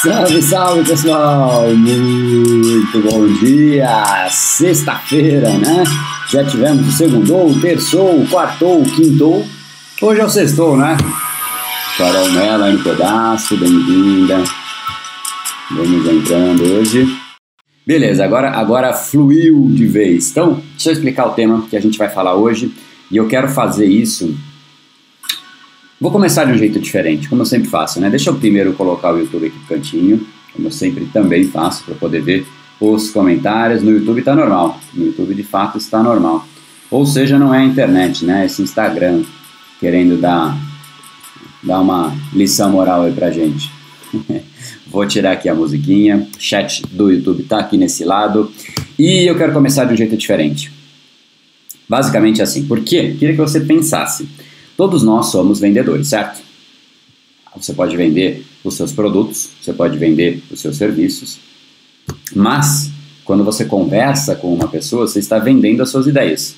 [0.00, 1.66] Salve, salve pessoal!
[1.74, 4.28] Muito bom dia!
[4.30, 5.82] Sexta-feira, né?
[6.30, 9.44] Já tivemos o segundou, o terçou, o quartou, o quintou.
[10.00, 10.96] Hoje é o sextou, né?
[11.96, 14.44] Carol Mello aí no pedaço, bem-vinda.
[15.72, 17.04] Vamos entrando hoje.
[17.84, 20.30] Beleza, agora, agora fluiu de vez.
[20.30, 22.72] Então, deixa eu explicar o tema que a gente vai falar hoje.
[23.10, 24.32] E eu quero fazer isso
[26.00, 28.08] Vou começar de um jeito diferente, como eu sempre faço, né?
[28.08, 31.96] Deixa eu primeiro colocar o YouTube aqui no cantinho, como eu sempre também faço, para
[31.96, 32.46] poder ver
[32.80, 33.82] os comentários.
[33.82, 36.46] No YouTube está normal, no YouTube de fato está normal.
[36.88, 38.46] Ou seja, não é a internet, né?
[38.46, 39.24] Esse Instagram
[39.80, 40.56] querendo dar,
[41.64, 43.68] dar uma lição moral aí pra gente.
[44.86, 48.52] Vou tirar aqui a musiquinha, chat do YouTube tá aqui nesse lado.
[48.96, 50.72] E eu quero começar de um jeito diferente.
[51.88, 53.16] Basicamente assim, por quê?
[53.18, 54.28] Queria que você pensasse.
[54.78, 56.40] Todos nós somos vendedores, certo?
[57.56, 61.40] Você pode vender os seus produtos, você pode vender os seus serviços,
[62.32, 62.88] mas
[63.24, 66.54] quando você conversa com uma pessoa, você está vendendo as suas ideias.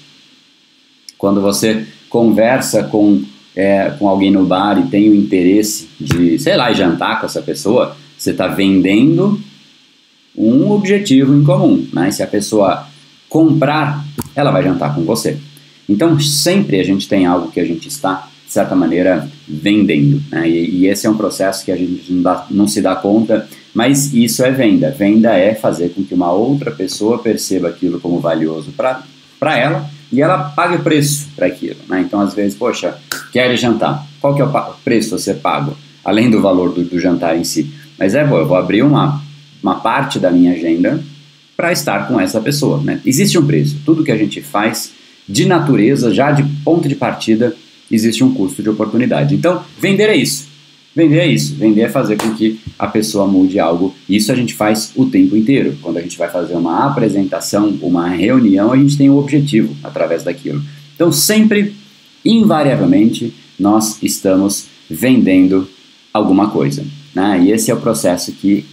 [1.16, 3.22] Quando você conversa com,
[3.56, 7.40] é, com alguém no bar e tem o interesse de, sei lá, jantar com essa
[7.40, 9.40] pessoa, você está vendendo
[10.36, 11.88] um objetivo em comum.
[11.90, 12.10] Né?
[12.10, 12.86] se a pessoa
[13.30, 14.04] comprar,
[14.34, 15.38] ela vai jantar com você.
[15.90, 20.22] Então, sempre a gente tem algo que a gente está, de certa maneira, vendendo.
[20.30, 20.48] Né?
[20.48, 23.48] E, e, esse é um processo que a gente não, dá, não se dá conta,
[23.74, 24.92] mas isso é venda.
[24.96, 30.22] Venda é fazer com que uma outra pessoa perceba aquilo como valioso para ela e
[30.22, 31.80] ela pague preço para aquilo.
[31.88, 32.04] Né?
[32.06, 32.96] Então, às vezes, poxa,
[33.32, 34.06] quer jantar.
[34.20, 34.52] Qual que é o
[34.84, 35.76] preço a ser pago?
[36.04, 37.68] Além do valor do, do jantar em si.
[37.98, 39.20] Mas é bom, eu vou abrir uma,
[39.60, 41.02] uma parte da minha agenda
[41.56, 42.80] para estar com essa pessoa.
[42.80, 43.00] Né?
[43.04, 43.80] Existe um preço.
[43.84, 44.99] Tudo que a gente faz
[45.30, 47.54] de natureza, já de ponto de partida,
[47.88, 49.34] existe um custo de oportunidade.
[49.34, 50.48] Então, vender é isso.
[50.94, 51.54] Vender é isso.
[51.54, 53.94] Vender é fazer com que a pessoa mude algo.
[54.08, 55.78] Isso a gente faz o tempo inteiro.
[55.80, 60.24] Quando a gente vai fazer uma apresentação, uma reunião, a gente tem um objetivo através
[60.24, 60.60] daquilo.
[60.96, 61.74] Então, sempre,
[62.24, 65.68] invariavelmente, nós estamos vendendo
[66.12, 66.84] alguma coisa.
[67.14, 67.44] Né?
[67.44, 68.64] E esse é o processo que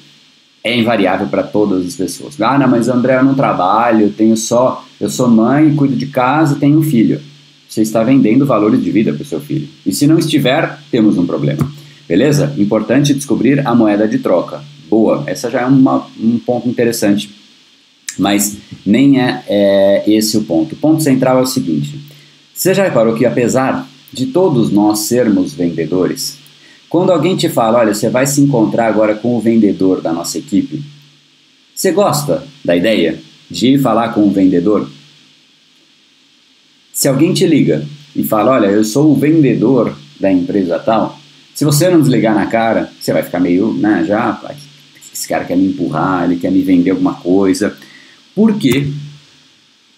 [0.64, 2.40] é invariável para todas as pessoas.
[2.42, 6.08] Ah, não, mas André, eu não trabalho, eu tenho só, eu sou mãe, cuido de
[6.08, 7.22] casa, tenho um filho.
[7.68, 9.68] Você está vendendo valores de vida para o seu filho.
[9.86, 11.70] E se não estiver, temos um problema.
[12.08, 12.54] Beleza?
[12.58, 14.62] Importante descobrir a moeda de troca.
[14.90, 17.30] Boa, essa já é uma, um ponto interessante.
[18.18, 20.74] Mas nem é, é esse o ponto.
[20.74, 22.00] O ponto central é o seguinte:
[22.54, 26.38] você já reparou que apesar de todos nós sermos vendedores,
[26.90, 30.38] quando alguém te fala, olha, você vai se encontrar agora com o vendedor da nossa
[30.38, 30.82] equipe,
[31.76, 33.20] você gosta da ideia
[33.50, 34.90] de ir falar com o vendedor?
[36.94, 37.86] Se alguém te liga
[38.16, 41.20] e fala, olha, eu sou o vendedor da empresa tal,
[41.54, 44.40] se você não desligar na cara, você vai ficar meio, né, já,
[45.14, 47.76] esse cara quer me empurrar, ele quer me vender alguma coisa.
[48.36, 48.88] Por quê?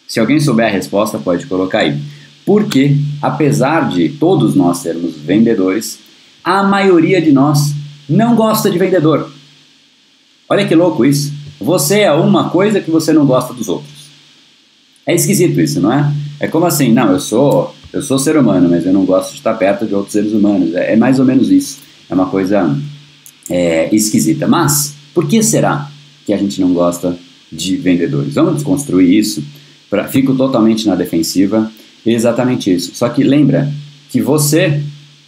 [0.07, 1.97] Se alguém souber a resposta, pode colocar aí.
[2.45, 5.99] Porque, apesar de todos nós sermos vendedores,
[6.49, 7.75] a maioria de nós
[8.09, 9.31] não gosta de vendedor.
[10.49, 11.31] Olha que louco isso.
[11.61, 14.09] Você é uma coisa que você não gosta dos outros.
[15.05, 16.11] É esquisito isso, não é?
[16.39, 19.37] É como assim, não, eu sou, eu sou ser humano, mas eu não gosto de
[19.37, 20.73] estar perto de outros seres humanos.
[20.73, 21.77] É, é mais ou menos isso.
[22.09, 22.75] É uma coisa
[23.47, 24.47] é, esquisita.
[24.47, 25.87] Mas, por que será
[26.25, 27.15] que a gente não gosta
[27.51, 28.33] de vendedores?
[28.33, 29.43] Vamos desconstruir isso.
[29.87, 31.71] Pra, fico totalmente na defensiva.
[32.03, 32.95] Exatamente isso.
[32.95, 33.71] Só que lembra
[34.09, 34.81] que você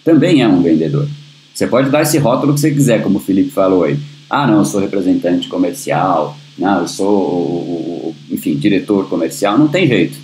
[0.03, 1.07] também é um vendedor.
[1.53, 3.97] Você pode dar esse rótulo que você quiser, como o Felipe falou aí.
[4.29, 9.57] Ah, não, eu sou representante comercial, não, eu sou, enfim, diretor comercial.
[9.57, 10.17] Não tem jeito.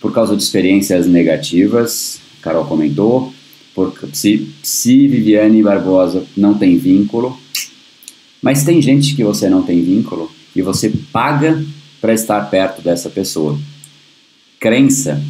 [0.00, 3.32] Por causa de experiências negativas, Carol comentou,
[3.74, 7.38] por, se, se Viviane Barbosa não tem vínculo,
[8.40, 11.62] mas tem gente que você não tem vínculo e você paga
[12.00, 13.58] para estar perto dessa pessoa.
[14.60, 15.20] Crença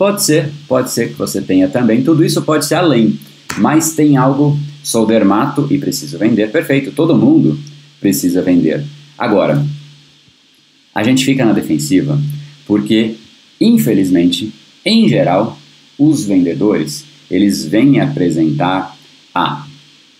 [0.00, 2.02] Pode ser, pode ser que você tenha também.
[2.02, 3.20] Tudo isso pode ser além,
[3.58, 4.58] mas tem algo.
[4.82, 6.50] Sou dermato e preciso vender.
[6.50, 7.60] Perfeito, todo mundo
[8.00, 8.82] precisa vender.
[9.18, 9.62] Agora,
[10.94, 12.18] a gente fica na defensiva
[12.66, 13.16] porque,
[13.60, 14.50] infelizmente,
[14.86, 15.58] em geral,
[15.98, 18.96] os vendedores eles vêm apresentar
[19.34, 19.66] a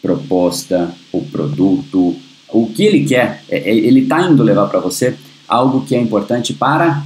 [0.02, 2.16] proposta, o produto,
[2.50, 3.42] o que ele quer.
[3.48, 5.14] É, é, ele está indo levar para você
[5.48, 7.02] algo que é importante para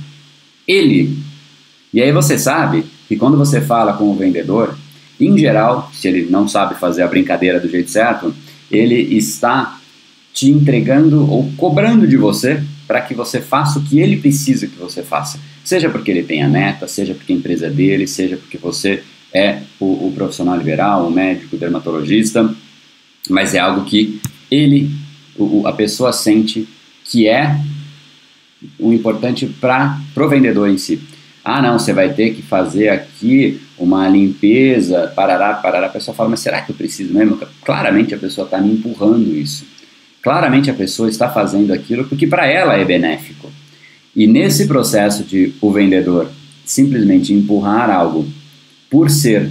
[0.66, 1.16] ele,
[1.94, 4.76] e aí você sabe que quando você fala com o vendedor,
[5.20, 8.34] em geral, se ele não sabe fazer a brincadeira do jeito certo,
[8.68, 9.78] ele está
[10.32, 14.76] te entregando ou cobrando de você para que você faça o que ele precisa que
[14.76, 15.38] você faça.
[15.64, 19.04] Seja porque ele tem a meta, seja porque a empresa é dele, seja porque você
[19.32, 22.52] é o, o profissional liberal, o médico, o dermatologista,
[23.30, 24.20] mas é algo que
[24.50, 24.90] ele,
[25.36, 26.68] o, a pessoa sente
[27.04, 27.56] que é
[28.80, 31.00] o importante para o vendedor em si.
[31.44, 35.86] Ah, não, você vai ter que fazer aqui uma limpeza, parará, parará.
[35.88, 37.38] A pessoa fala, mas será que eu preciso mesmo?
[37.62, 39.66] Claramente a pessoa está me empurrando isso.
[40.22, 43.52] Claramente a pessoa está fazendo aquilo porque para ela é benéfico.
[44.16, 46.30] E nesse processo de o vendedor
[46.64, 48.26] simplesmente empurrar algo
[48.88, 49.50] por ser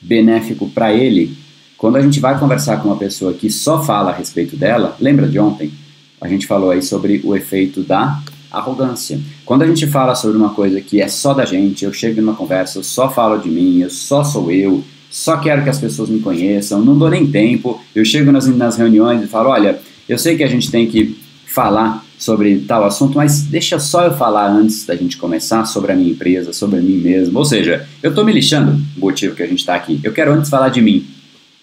[0.00, 1.36] benéfico para ele,
[1.76, 5.26] quando a gente vai conversar com uma pessoa que só fala a respeito dela, lembra
[5.26, 5.72] de ontem?
[6.20, 9.20] A gente falou aí sobre o efeito da arrogância.
[9.44, 12.34] Quando a gente fala sobre uma coisa que é só da gente, eu chego numa
[12.34, 16.08] conversa, eu só falo de mim, eu só sou eu, só quero que as pessoas
[16.08, 19.78] me conheçam, não dou nem tempo, eu chego nas, nas reuniões e falo, olha,
[20.08, 21.16] eu sei que a gente tem que
[21.46, 25.94] falar sobre tal assunto, mas deixa só eu falar antes da gente começar sobre a
[25.94, 27.38] minha empresa, sobre mim mesmo.
[27.38, 30.00] Ou seja, eu estou me lixando o motivo que a gente está aqui.
[30.02, 31.06] Eu quero antes falar de mim.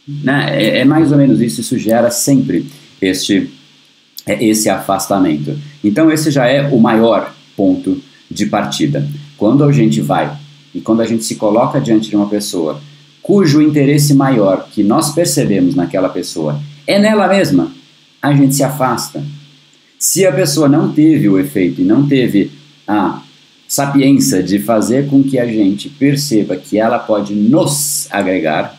[0.07, 0.47] Né?
[0.51, 2.65] É, é mais ou menos isso, isso gera sempre
[3.01, 3.50] este
[4.25, 5.57] é esse afastamento.
[5.83, 9.07] Então, esse já é o maior ponto de partida.
[9.37, 10.35] Quando a gente vai
[10.73, 12.81] e quando a gente se coloca diante de uma pessoa
[13.21, 17.71] cujo interesse maior que nós percebemos naquela pessoa é nela mesma,
[18.21, 19.23] a gente se afasta.
[19.97, 22.51] Se a pessoa não teve o efeito e não teve
[22.85, 23.21] a
[23.67, 28.77] sapiência de fazer com que a gente perceba que ela pode nos agregar,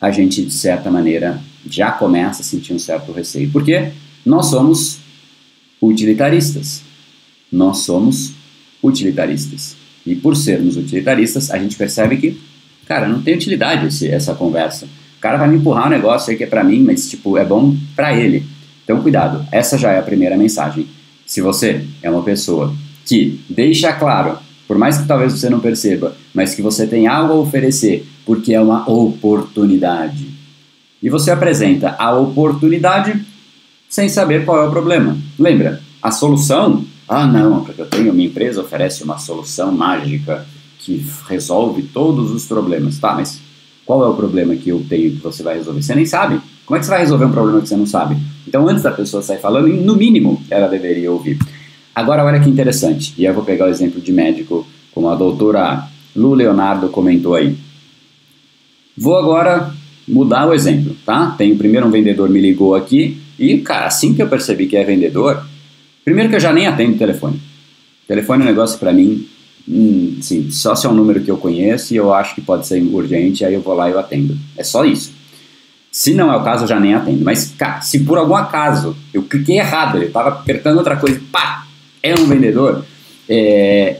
[0.00, 3.50] a gente, de certa maneira, já começa a sentir um certo receio.
[3.50, 3.90] Por quê?
[4.24, 4.98] Nós somos
[5.80, 6.82] utilitaristas.
[7.50, 8.32] Nós somos
[8.82, 9.76] utilitaristas.
[10.06, 12.40] E por sermos utilitaristas, a gente percebe que,
[12.86, 14.86] cara, não tem utilidade esse, essa conversa.
[15.16, 17.44] O cara vai me empurrar um negócio aí que é para mim, mas tipo, é
[17.44, 18.44] bom para ele.
[18.84, 19.46] Então, cuidado.
[19.50, 20.86] Essa já é a primeira mensagem.
[21.26, 22.74] Se você é uma pessoa
[23.06, 24.38] que deixa claro,
[24.68, 28.52] por mais que talvez você não perceba, mas que você tem algo a oferecer, porque
[28.52, 30.26] é uma oportunidade.
[31.02, 33.24] E você apresenta a oportunidade
[33.94, 35.16] sem saber qual é o problema.
[35.38, 40.44] Lembra, a solução, ah não, porque eu tenho, minha empresa oferece uma solução mágica
[40.80, 42.98] que resolve todos os problemas.
[42.98, 43.40] Tá, mas
[43.86, 45.80] qual é o problema que eu tenho que você vai resolver?
[45.80, 46.40] Você nem sabe.
[46.66, 48.16] Como é que você vai resolver um problema que você não sabe?
[48.48, 51.38] Então, antes da pessoa sair falando, no mínimo, ela deveria ouvir.
[51.94, 55.86] Agora, olha que interessante, e eu vou pegar o exemplo de médico, como a doutora
[56.16, 57.56] Lu Leonardo comentou aí.
[58.98, 59.72] Vou agora
[60.08, 61.30] mudar o exemplo, tá?
[61.38, 64.84] Tem primeiro um vendedor me ligou aqui e, cara, assim que eu percebi que é
[64.84, 65.44] vendedor,
[66.04, 67.40] primeiro que eu já nem atendo telefone.
[68.06, 69.26] Telefone é um negócio para mim,
[69.68, 72.66] hum, sim, só se é um número que eu conheço e eu acho que pode
[72.66, 74.36] ser urgente, aí eu vou lá e eu atendo.
[74.56, 75.12] É só isso.
[75.90, 77.24] Se não é o caso, eu já nem atendo.
[77.24, 81.66] Mas, cara, se por algum acaso eu cliquei errado, ele estava apertando outra coisa, pá,
[82.02, 82.84] é um vendedor,
[83.28, 83.98] é,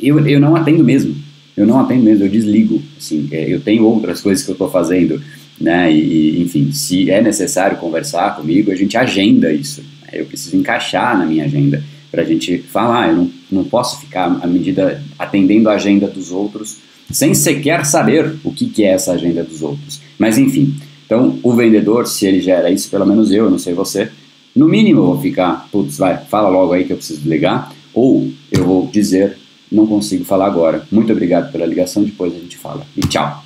[0.00, 1.16] eu, eu não atendo mesmo.
[1.56, 2.82] Eu não atendo mesmo, eu desligo.
[2.98, 5.22] Assim, é, eu tenho outras coisas que eu estou fazendo
[5.60, 5.92] né?
[5.92, 9.82] E, enfim, se é necessário conversar comigo, a gente agenda isso.
[10.12, 13.08] Eu preciso encaixar na minha agenda para a gente falar.
[13.08, 16.78] Eu não, não posso ficar à medida atendendo a agenda dos outros
[17.10, 20.00] sem sequer saber o que, que é essa agenda dos outros.
[20.18, 20.74] Mas enfim,
[21.06, 24.10] então o vendedor, se ele gera isso, pelo menos eu, não sei você,
[24.54, 28.30] no mínimo eu vou ficar, putz, vai, fala logo aí que eu preciso ligar, ou
[28.50, 29.36] eu vou dizer
[29.70, 30.86] não consigo falar agora.
[30.90, 32.86] Muito obrigado pela ligação, depois a gente fala.
[32.96, 33.43] E tchau.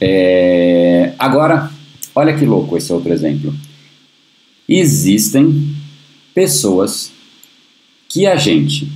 [0.00, 1.70] É, agora,
[2.14, 3.54] olha que louco esse outro exemplo.
[4.68, 5.74] Existem
[6.34, 7.12] pessoas
[8.08, 8.90] que a gente,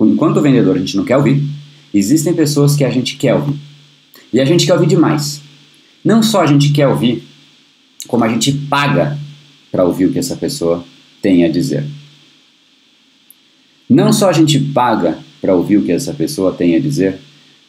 [0.00, 1.42] enquanto vendedor, a gente não quer ouvir.
[1.92, 3.56] Existem pessoas que a gente quer ouvir.
[4.32, 5.40] E a gente quer ouvir demais.
[6.04, 7.22] Não só a gente quer ouvir,
[8.06, 9.18] como a gente paga
[9.70, 10.84] para ouvir o que essa pessoa
[11.22, 11.84] tem a dizer.
[13.88, 17.18] Não só a gente paga para ouvir o que essa pessoa tem a dizer,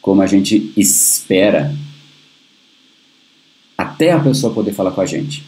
[0.00, 1.74] como a gente espera
[3.98, 5.44] até a pessoa poder falar com a gente.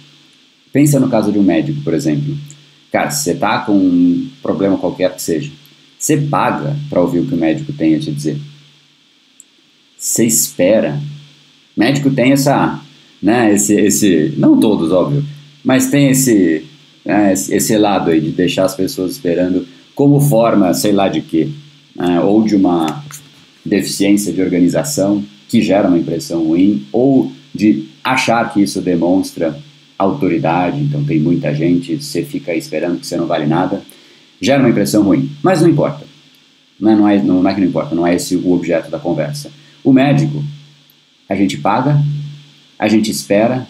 [0.72, 2.36] Pensa no caso de um médico, por exemplo.
[2.90, 5.52] Cara, se você tá com um problema qualquer que seja,
[5.96, 8.36] você paga para ouvir o que o médico tem a te dizer.
[9.96, 11.00] Você espera.
[11.76, 12.80] O médico tem essa,
[13.22, 15.24] né, esse, esse, não todos, óbvio,
[15.62, 16.64] mas tem esse,
[17.04, 21.48] né, esse lado aí de deixar as pessoas esperando como forma, sei lá de quê,
[21.94, 23.04] né, ou de uma
[23.64, 29.58] deficiência de organização que gera uma impressão ruim, ou de achar que isso demonstra
[29.98, 33.82] autoridade, então tem muita gente, você fica esperando que você não vale nada,
[34.40, 35.30] gera uma impressão ruim.
[35.42, 36.06] Mas não importa.
[36.78, 38.98] Não é, não é, não é que não importa, não é esse o objeto da
[38.98, 39.50] conversa.
[39.84, 40.42] O médico,
[41.28, 42.02] a gente paga,
[42.78, 43.66] a gente espera,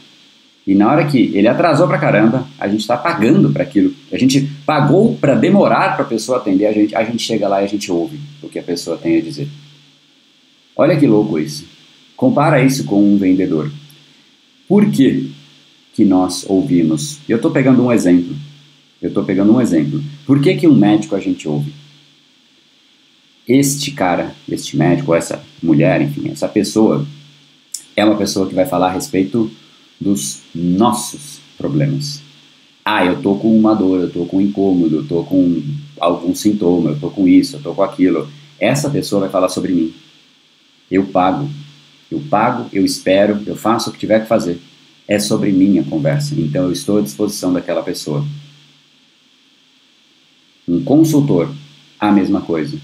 [0.67, 3.93] e na hora que ele atrasou pra caramba, a gente está pagando para aquilo.
[4.13, 7.61] A gente pagou para demorar para a pessoa atender a gente, a gente chega lá
[7.61, 9.49] e a gente ouve o que a pessoa tem a dizer.
[10.77, 11.67] Olha que louco isso.
[12.17, 13.73] Compara isso com um vendedor.
[14.71, 15.33] Por que,
[15.93, 17.19] que nós ouvimos?
[17.29, 18.37] Eu estou pegando um exemplo.
[19.03, 20.01] Eu estou pegando um exemplo.
[20.25, 21.73] Por que, que um médico a gente ouve?
[23.49, 27.05] Este cara, este médico, essa mulher, enfim, essa pessoa,
[27.97, 29.51] é uma pessoa que vai falar a respeito
[30.01, 32.23] dos nossos problemas.
[32.85, 35.65] Ah, eu tô com uma dor, eu tô com um incômodo, eu tô com
[35.99, 38.31] algum sintoma, eu tô com isso, eu tô com aquilo.
[38.61, 39.93] Essa pessoa vai falar sobre mim.
[40.89, 41.51] Eu pago
[42.11, 44.59] eu pago, eu espero, eu faço o que tiver que fazer.
[45.07, 48.25] É sobre minha conversa, então eu estou à disposição daquela pessoa.
[50.67, 51.53] Um consultor,
[51.99, 52.79] a mesma coisa.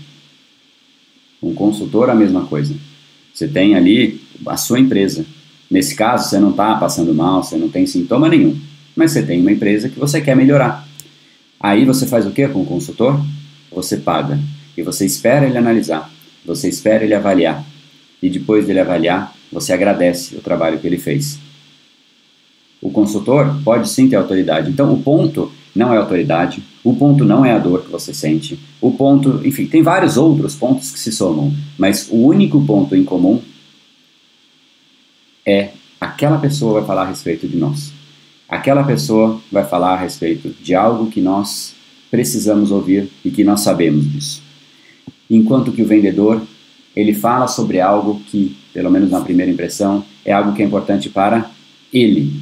[1.43, 2.75] Um consultor, a mesma coisa.
[3.35, 5.27] Você tem ali a sua empresa.
[5.71, 8.59] Nesse caso, você não está passando mal, você não tem sintoma nenhum,
[8.95, 10.87] mas você tem uma empresa que você quer melhorar.
[11.59, 13.21] Aí você faz o que com o consultor?
[13.73, 14.39] Você paga
[14.77, 16.11] e você espera ele analisar,
[16.45, 17.65] você espera ele avaliar
[18.23, 21.39] e depois dele avaliar, você agradece o trabalho que ele fez.
[22.81, 24.71] O consultor pode sim ter autoridade.
[24.71, 28.59] Então, o ponto não é autoridade, o ponto não é a dor que você sente,
[28.81, 33.05] o ponto, enfim, tem vários outros pontos que se somam, mas o único ponto em
[33.05, 33.43] comum
[35.45, 35.71] é
[36.01, 37.93] aquela pessoa vai falar a respeito de nós.
[38.49, 41.75] Aquela pessoa vai falar a respeito de algo que nós
[42.11, 44.43] precisamos ouvir e que nós sabemos disso.
[45.29, 46.41] Enquanto que o vendedor
[46.97, 51.11] ele fala sobre algo que, pelo menos na primeira impressão, é algo que é importante
[51.11, 51.51] para
[51.93, 52.41] ele.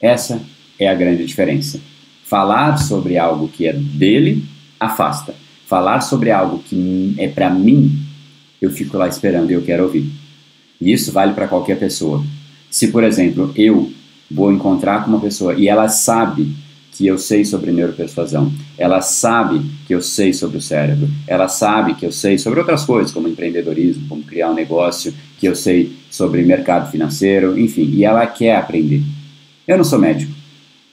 [0.00, 0.40] Essa
[0.78, 1.78] é a grande diferença.
[2.24, 4.42] Falar sobre algo que é dele
[4.80, 5.34] afasta.
[5.66, 7.92] Falar sobre algo que é para mim,
[8.62, 10.10] eu fico lá esperando e eu quero ouvir.
[10.80, 12.24] E isso vale para qualquer pessoa.
[12.70, 13.92] Se, por exemplo, eu
[14.30, 16.50] vou encontrar com uma pessoa e ela sabe
[16.96, 21.94] que eu sei sobre neuropersuasão, ela sabe que eu sei sobre o cérebro, ela sabe
[21.94, 25.92] que eu sei sobre outras coisas, como empreendedorismo, como criar um negócio, que eu sei
[26.10, 29.02] sobre mercado financeiro, enfim, e ela quer aprender.
[29.68, 30.32] Eu não sou médico,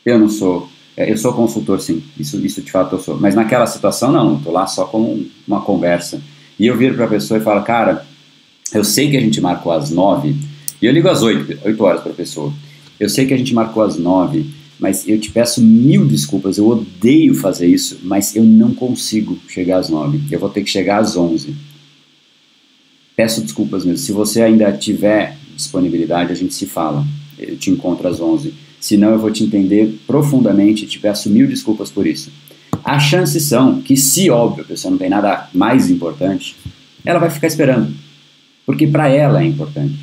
[0.06, 3.34] eu não sou, é, eu sou consultor sim, isso, isso de fato eu sou, mas
[3.34, 6.22] naquela situação não, eu estou lá só como uma conversa.
[6.60, 8.06] E eu viro para a pessoa e falo, cara,
[8.74, 10.36] eu sei que a gente marcou às nove,
[10.82, 12.52] e eu ligo às oito, oito horas para a pessoa.
[13.00, 14.46] Eu sei que a gente marcou às nove,
[14.84, 19.78] mas eu te peço mil desculpas, eu odeio fazer isso, mas eu não consigo chegar
[19.78, 21.56] às nove, eu vou ter que chegar às onze.
[23.16, 27.08] Peço desculpas mesmo, se você ainda tiver disponibilidade, a gente se fala,
[27.40, 28.54] eu te encontro às onze.
[28.78, 32.30] Senão eu vou te entender profundamente e te peço mil desculpas por isso.
[32.84, 36.58] As chances são que, se óbvio, a pessoa não tem nada mais importante,
[37.06, 37.94] ela vai ficar esperando,
[38.66, 39.98] porque para ela é importante.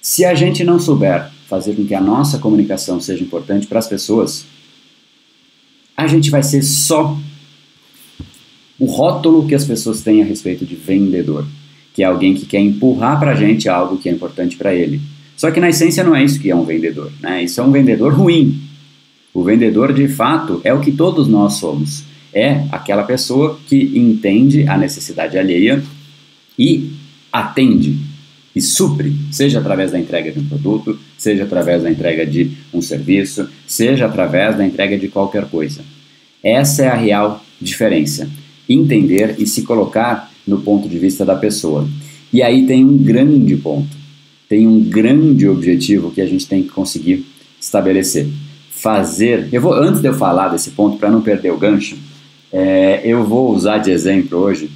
[0.00, 3.86] Se a gente não souber fazer com que a nossa comunicação seja importante para as
[3.86, 4.46] pessoas,
[5.94, 7.14] a gente vai ser só
[8.78, 11.44] o rótulo que as pessoas têm a respeito de vendedor,
[11.92, 14.98] que é alguém que quer empurrar para a gente algo que é importante para ele.
[15.36, 17.44] Só que na essência não é isso que é um vendedor, né?
[17.44, 18.58] Isso é um vendedor ruim.
[19.34, 22.02] O vendedor de fato é o que todos nós somos.
[22.32, 25.84] É aquela pessoa que entende a necessidade alheia
[26.58, 26.92] e
[27.30, 28.11] atende
[28.54, 32.82] e supre, seja através da entrega de um produto, seja através da entrega de um
[32.82, 35.80] serviço, seja através da entrega de qualquer coisa.
[36.42, 38.28] Essa é a real diferença.
[38.68, 41.88] Entender e se colocar no ponto de vista da pessoa.
[42.32, 43.96] E aí tem um grande ponto,
[44.48, 47.24] tem um grande objetivo que a gente tem que conseguir
[47.60, 48.26] estabelecer.
[48.70, 49.48] Fazer.
[49.52, 51.96] Eu vou, antes de eu falar desse ponto, para não perder o gancho,
[52.52, 54.68] é, eu vou usar de exemplo hoje.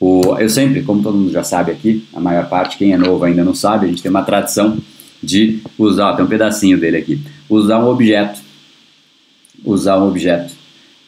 [0.00, 3.24] O, eu sempre, como todo mundo já sabe aqui, a maior parte, quem é novo
[3.24, 4.78] ainda não sabe, a gente tem uma tradição
[5.22, 8.40] de usar, tem um pedacinho dele aqui, usar um objeto.
[9.64, 10.54] Usar um objeto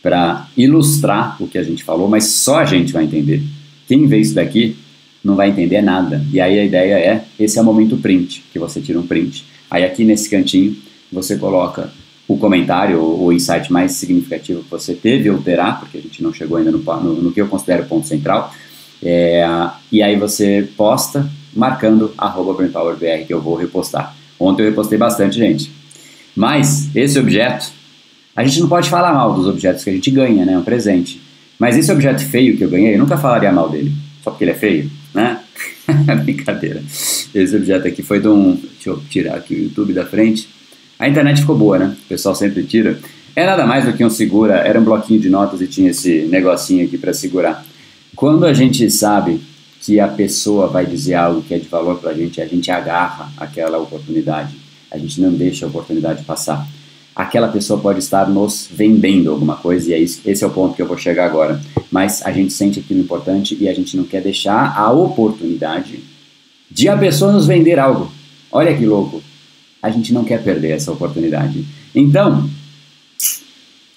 [0.02, 3.42] para ilustrar o que a gente falou, mas só a gente vai entender.
[3.86, 4.76] Quem vê isso daqui
[5.22, 6.24] não vai entender nada.
[6.32, 9.44] E aí a ideia é, esse é o momento print, que você tira um print.
[9.70, 10.76] Aí aqui nesse cantinho
[11.12, 11.92] você coloca
[12.26, 16.32] o comentário, o insight mais significativo que você teve ou terá, porque a gente não
[16.32, 18.54] chegou ainda no, no, no que eu considero ponto central.
[19.02, 19.44] É,
[19.90, 24.14] e aí você posta marcando arroba BrainPowerBR que eu vou repostar.
[24.38, 25.70] Ontem eu repostei bastante, gente.
[26.34, 27.70] Mas esse objeto,
[28.34, 30.52] a gente não pode falar mal dos objetos que a gente ganha, né?
[30.52, 31.20] É um presente.
[31.58, 33.92] Mas esse objeto feio que eu ganhei, eu nunca falaria mal dele.
[34.22, 35.40] Só porque ele é feio, né?
[36.24, 36.82] Brincadeira.
[37.34, 38.54] Esse objeto aqui foi de um.
[38.54, 40.48] Deixa eu tirar aqui o YouTube da frente.
[40.98, 41.96] A internet ficou boa, né?
[42.04, 42.98] O pessoal sempre tira.
[43.34, 46.22] É nada mais do que um segura, era um bloquinho de notas e tinha esse
[46.22, 47.64] negocinho aqui para segurar.
[48.20, 49.40] Quando a gente sabe
[49.80, 52.70] que a pessoa vai dizer algo que é de valor para a gente, a gente
[52.70, 54.54] agarra aquela oportunidade,
[54.90, 56.68] a gente não deixa a oportunidade passar.
[57.16, 60.76] Aquela pessoa pode estar nos vendendo alguma coisa, e é isso, esse é o ponto
[60.76, 61.62] que eu vou chegar agora.
[61.90, 66.00] Mas a gente sente aquilo importante e a gente não quer deixar a oportunidade
[66.70, 68.12] de a pessoa nos vender algo.
[68.52, 69.22] Olha que louco!
[69.80, 71.64] A gente não quer perder essa oportunidade.
[71.94, 72.50] Então,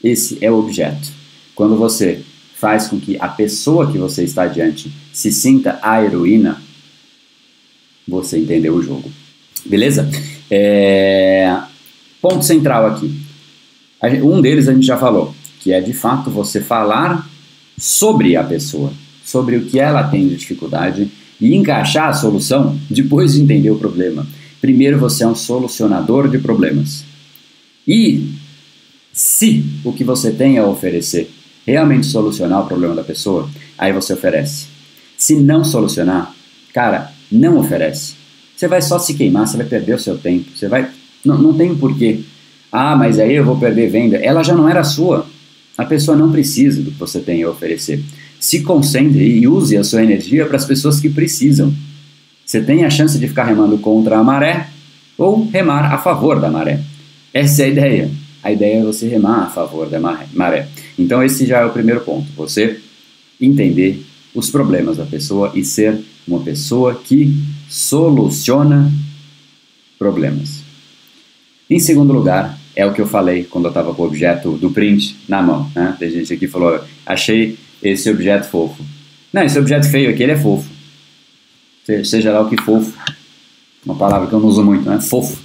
[0.01, 1.09] esse é o objeto.
[1.53, 2.23] Quando você
[2.55, 6.61] faz com que a pessoa que você está diante se sinta a heroína,
[8.07, 9.11] você entendeu o jogo.
[9.65, 10.09] Beleza?
[10.49, 11.57] É...
[12.21, 13.13] Ponto central aqui.
[14.23, 17.29] Um deles a gente já falou, que é de fato você falar
[17.77, 18.91] sobre a pessoa,
[19.23, 23.77] sobre o que ela tem de dificuldade e encaixar a solução depois de entender o
[23.77, 24.27] problema.
[24.61, 27.03] Primeiro você é um solucionador de problemas.
[27.87, 28.29] E
[29.11, 31.29] se o que você tem a oferecer
[31.65, 34.67] realmente solucionar o problema da pessoa, aí você oferece.
[35.17, 36.33] Se não solucionar,
[36.73, 38.15] cara, não oferece.
[38.55, 40.89] Você vai só se queimar, você vai perder o seu tempo, você vai.
[41.25, 42.21] Não, não tem porquê.
[42.71, 44.17] Ah, mas aí eu vou perder venda.
[44.17, 45.25] Ela já não era sua.
[45.77, 48.03] A pessoa não precisa do que você tem a oferecer.
[48.39, 51.73] Se concentre e use a sua energia para as pessoas que precisam.
[52.45, 54.67] Você tem a chance de ficar remando contra a maré
[55.17, 56.79] ou remar a favor da maré.
[57.33, 58.11] Essa é a ideia.
[58.43, 60.67] A ideia é você remar a favor da maré.
[60.97, 62.27] Então, esse já é o primeiro ponto.
[62.35, 62.79] Você
[63.39, 64.03] entender
[64.33, 67.35] os problemas da pessoa e ser uma pessoa que
[67.69, 68.91] soluciona
[69.97, 70.63] problemas.
[71.69, 74.71] Em segundo lugar, é o que eu falei quando eu estava com o objeto do
[74.71, 75.69] print na mão.
[75.75, 75.95] Né?
[75.99, 78.83] Tem gente aqui que falou: achei esse objeto fofo.
[79.31, 80.69] Não, esse objeto feio aqui ele é fofo.
[82.05, 82.93] Seja lá o que fofo.
[83.85, 84.99] Uma palavra que eu não uso muito, né?
[85.01, 85.37] Fofo.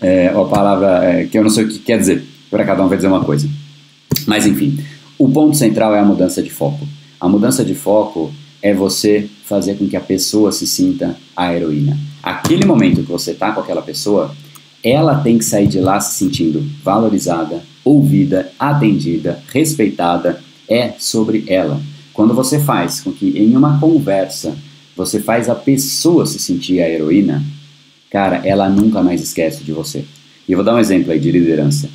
[0.00, 2.24] É uma palavra é, que eu não sei o que quer dizer.
[2.50, 3.48] Para cada um vai dizer uma coisa.
[4.26, 4.78] Mas enfim,
[5.18, 6.86] o ponto central é a mudança de foco.
[7.20, 11.96] A mudança de foco é você fazer com que a pessoa se sinta a heroína.
[12.22, 14.34] Aquele momento que você está com aquela pessoa,
[14.82, 20.40] ela tem que sair de lá se sentindo valorizada, ouvida, atendida, respeitada.
[20.68, 21.80] É sobre ela.
[22.12, 24.56] Quando você faz com que em uma conversa
[24.96, 27.44] você faz a pessoa se sentir a heroína,
[28.10, 30.04] cara, ela nunca mais esquece de você.
[30.48, 31.88] E eu vou dar um exemplo aí de liderança.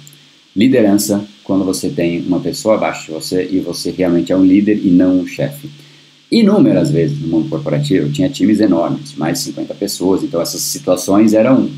[0.56, 4.80] Liderança, quando você tem uma pessoa abaixo de você e você realmente é um líder
[4.84, 5.69] e não um chefe.
[6.32, 11.34] Inúmeras vezes no mundo corporativo tinha times enormes, mais de 50 pessoas, então essas situações
[11.34, 11.69] eram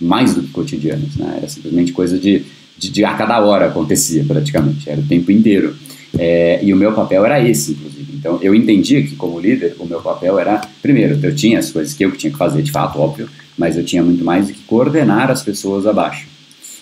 [0.00, 1.34] mais do que cotidianas, né?
[1.36, 2.44] era simplesmente coisa de,
[2.78, 5.76] de, de a cada hora acontecia praticamente, era o tempo inteiro.
[6.16, 8.14] É, e o meu papel era esse, inclusive.
[8.14, 11.92] Então eu entendia que, como líder, o meu papel era, primeiro, eu tinha as coisas
[11.92, 14.60] que eu tinha que fazer de fato, óbvio, mas eu tinha muito mais do que
[14.60, 16.26] coordenar as pessoas abaixo.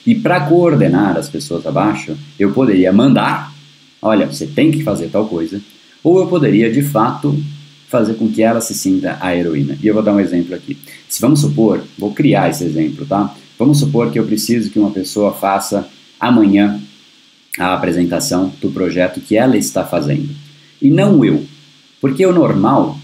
[0.06, 3.52] E para coordenar as pessoas abaixo, eu poderia mandar,
[4.00, 5.60] olha, você tem que fazer tal coisa,
[6.02, 7.36] ou eu poderia de fato
[7.88, 9.76] fazer com que ela se sinta a heroína.
[9.82, 10.78] E eu vou dar um exemplo aqui.
[11.08, 13.34] Se vamos supor, vou criar esse exemplo, tá?
[13.58, 15.88] Vamos supor que eu preciso que uma pessoa faça
[16.20, 16.80] amanhã
[17.58, 20.28] a apresentação do projeto que ela está fazendo.
[20.80, 21.44] E não eu.
[22.00, 22.98] Porque o normal,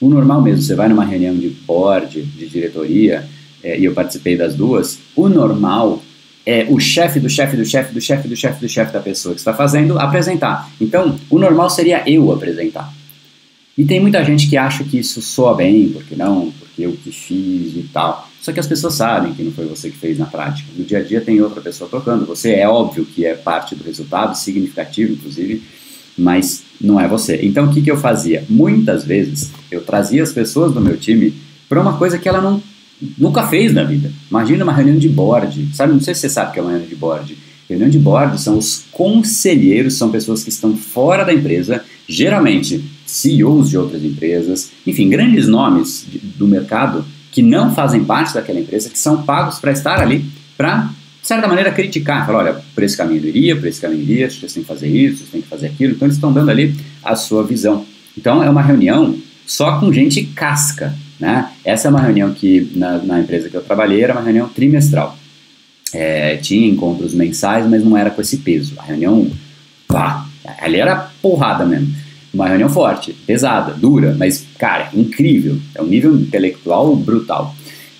[0.00, 3.28] o normal mesmo, você vai numa reunião de board, de diretoria,
[3.62, 6.02] é, e eu participei das duas, o normal
[6.48, 9.34] é, o chefe do chefe do chefe do chefe do chefe do chefe da pessoa
[9.34, 10.66] que está fazendo apresentar.
[10.80, 12.90] Então, o normal seria eu apresentar.
[13.76, 17.12] E tem muita gente que acha que isso soa bem, porque não, porque eu que
[17.12, 18.26] fiz e tal.
[18.40, 20.70] Só que as pessoas sabem que não foi você que fez na prática.
[20.74, 22.24] No dia a dia tem outra pessoa tocando.
[22.24, 25.62] Você é óbvio que é parte do resultado, significativo inclusive,
[26.16, 27.38] mas não é você.
[27.42, 28.42] Então o que, que eu fazia?
[28.48, 31.34] Muitas vezes eu trazia as pessoas do meu time
[31.68, 32.62] para uma coisa que ela não
[33.16, 34.10] nunca fez na vida.
[34.30, 35.92] Imagina uma reunião de board, sabe?
[35.92, 37.38] Não sei se você sabe o que é uma reunião de board.
[37.68, 43.68] Reunião de board são os conselheiros, são pessoas que estão fora da empresa, geralmente CEOs
[43.68, 46.06] de outras empresas, enfim, grandes nomes
[46.36, 50.24] do mercado que não fazem parte daquela empresa, que são pagos para estar ali
[50.56, 54.00] para de certa maneira, criticar, falar, olha, por esse caminho eu iria, por esse caminho
[54.00, 55.92] eu iria, vocês têm que fazer isso, vocês têm que fazer aquilo.
[55.92, 57.84] Então, eles estão dando ali a sua visão.
[58.16, 59.14] Então, é uma reunião
[59.46, 61.50] só com gente casca, né?
[61.64, 65.16] Essa é uma reunião que, na, na empresa que eu trabalhei, era uma reunião trimestral.
[65.92, 68.74] É, tinha encontros mensais, mas não era com esse peso.
[68.78, 69.30] A reunião,
[69.86, 70.26] pá,
[70.60, 71.94] ali era porrada mesmo.
[72.32, 75.58] Uma reunião forte, pesada, dura, mas, cara, incrível.
[75.74, 77.54] É um nível intelectual brutal.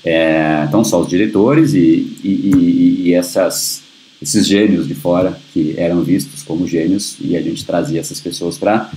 [0.04, 3.82] É, então, só os diretores e, e, e, e essas,
[4.22, 8.56] esses gênios de fora que eram vistos como gênios e a gente trazia essas pessoas
[8.56, 8.90] para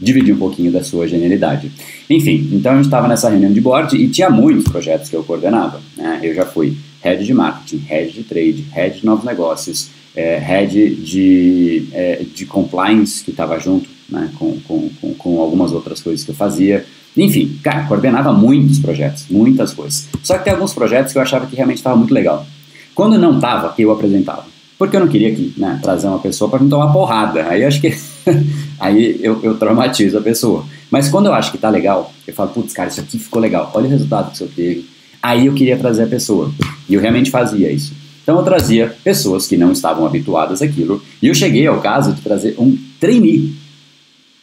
[0.00, 1.70] dividir um pouquinho da sua genialidade.
[2.08, 5.80] Enfim, então gente estava nessa reunião de board e tinha muitos projetos que eu coordenava.
[5.96, 6.20] Né?
[6.22, 10.96] Eu já fui head de marketing, head de trade, head de novos negócios, é, head
[10.96, 14.30] de, é, de compliance que estava junto né?
[14.38, 16.84] com, com, com, com algumas outras coisas que eu fazia.
[17.16, 20.08] Enfim, cara, coordenava muitos projetos, muitas coisas.
[20.22, 22.46] Só que tem alguns projetos que eu achava que realmente estava muito legal.
[22.94, 24.46] Quando não estava, eu apresentava.
[24.78, 27.48] Porque eu não queria que, né, trazer uma pessoa para me tomar porrada.
[27.48, 27.88] Aí acho que
[28.78, 30.64] aí eu, eu traumatizo a pessoa.
[30.90, 33.70] Mas quando eu acho que tá legal, eu falo, putz, cara, isso aqui ficou legal.
[33.74, 34.88] Olha o resultado que você teve.
[35.22, 36.52] Aí eu queria trazer a pessoa.
[36.88, 37.92] E eu realmente fazia isso.
[38.22, 41.02] Então eu trazia pessoas que não estavam habituadas àquilo.
[41.22, 43.54] E eu cheguei ao caso de trazer um trainee.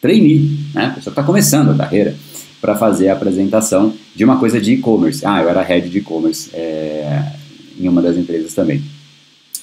[0.02, 0.88] Trainee, né?
[0.88, 2.16] Pessoa que está começando a carreira
[2.60, 5.24] para fazer a apresentação de uma coisa de e-commerce.
[5.24, 7.34] Ah, eu era head de e-commerce é,
[7.80, 8.84] em uma das empresas também.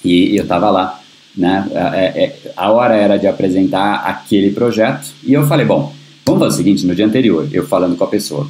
[0.05, 1.02] E eu estava lá,
[1.35, 1.67] né?
[1.75, 5.93] A, é, é, a hora era de apresentar aquele projeto e eu falei, bom,
[6.25, 8.47] vamos fazer o seguinte, no dia anterior, eu falando com a pessoa,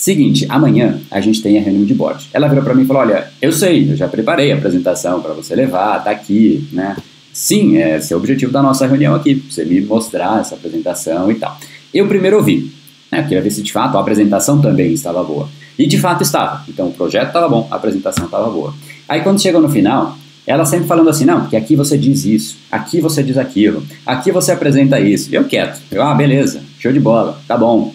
[0.00, 2.26] Seguinte, amanhã a gente tem a reunião de board.
[2.32, 5.34] Ela virou para mim e falou: Olha, eu sei, eu já preparei a apresentação para
[5.34, 6.96] você levar, tá aqui, né?
[7.34, 11.34] Sim, esse é o objetivo da nossa reunião aqui, você me mostrar essa apresentação e
[11.34, 11.54] tal.
[11.92, 12.72] Eu primeiro ouvi,
[13.12, 13.22] né?
[13.24, 15.50] Queria ver se de fato a apresentação também estava boa.
[15.78, 16.64] E de fato estava.
[16.66, 18.72] Então o projeto estava bom, a apresentação estava boa.
[19.06, 20.16] Aí quando chegou no final,
[20.50, 24.32] ela sempre falando assim, não, porque aqui você diz isso, aqui você diz aquilo, aqui
[24.32, 25.28] você apresenta isso.
[25.32, 25.80] Eu quieto.
[25.90, 27.94] Eu, ah, beleza, show de bola, tá bom,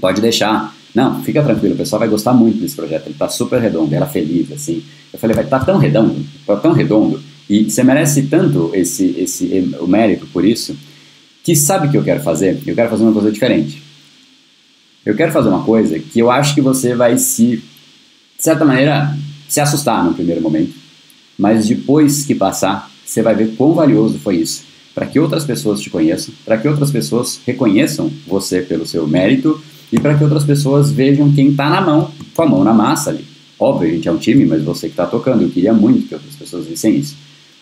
[0.00, 0.74] pode deixar.
[0.94, 4.06] Não, fica tranquilo, o pessoal vai gostar muito desse projeto, ele tá super redondo, ela
[4.06, 4.82] feliz, assim.
[5.10, 9.74] Eu falei, vai, tá tão redondo, tá tão redondo, e você merece tanto esse, esse,
[9.80, 10.76] o mérito por isso,
[11.42, 12.60] que sabe o que eu quero fazer?
[12.66, 13.82] Eu quero fazer uma coisa diferente.
[15.06, 17.62] Eu quero fazer uma coisa que eu acho que você vai se, de
[18.38, 19.16] certa maneira,
[19.48, 20.81] se assustar no primeiro momento,
[21.42, 24.62] mas depois que passar, você vai ver quão valioso foi isso.
[24.94, 29.60] Para que outras pessoas te conheçam, para que outras pessoas reconheçam você pelo seu mérito
[29.90, 33.10] e para que outras pessoas vejam quem está na mão, com a mão na massa
[33.10, 33.24] ali.
[33.58, 36.14] Óbvio, a gente é um time, mas você que está tocando, eu queria muito que
[36.14, 37.16] outras pessoas vissem isso.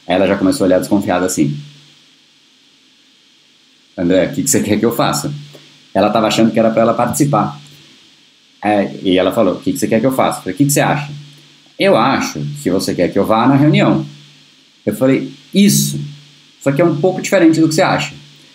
[0.07, 1.57] Aí ela já começou a olhar desconfiada assim.
[3.97, 5.33] André, o que, que você quer que eu faça?
[5.95, 7.59] ela estava achando que era para ela participar.
[8.63, 10.41] É, e ela falou: O que, que você quer que eu faça?
[10.51, 11.11] O que, que você acha?
[11.81, 14.05] Eu acho que você quer que eu vá na reunião.
[14.85, 15.99] Eu falei: Isso.
[16.63, 18.13] Só que é um pouco diferente do que você acha.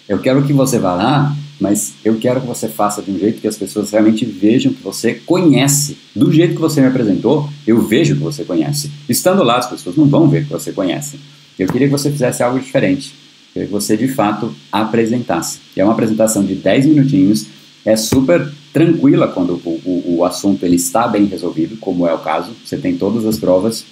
[0.08, 3.42] Eu quero que você vá lá, mas eu quero que você faça de um jeito
[3.42, 5.98] que as pessoas realmente vejam que você conhece.
[6.16, 8.92] Do jeito que você me apresentou, eu vejo que você conhece.
[9.10, 11.20] Estando lá, as pessoas não vão ver que você conhece.
[11.58, 15.60] Eu queria que você fizesse algo diferente que você de fato apresentasse.
[15.78, 17.48] é uma apresentação de 10 minutinhos,
[17.86, 22.18] é super tranquila quando o, o, o, assunto ele está bem resolvido, como é o
[22.18, 23.86] caso, você tem todas as provas,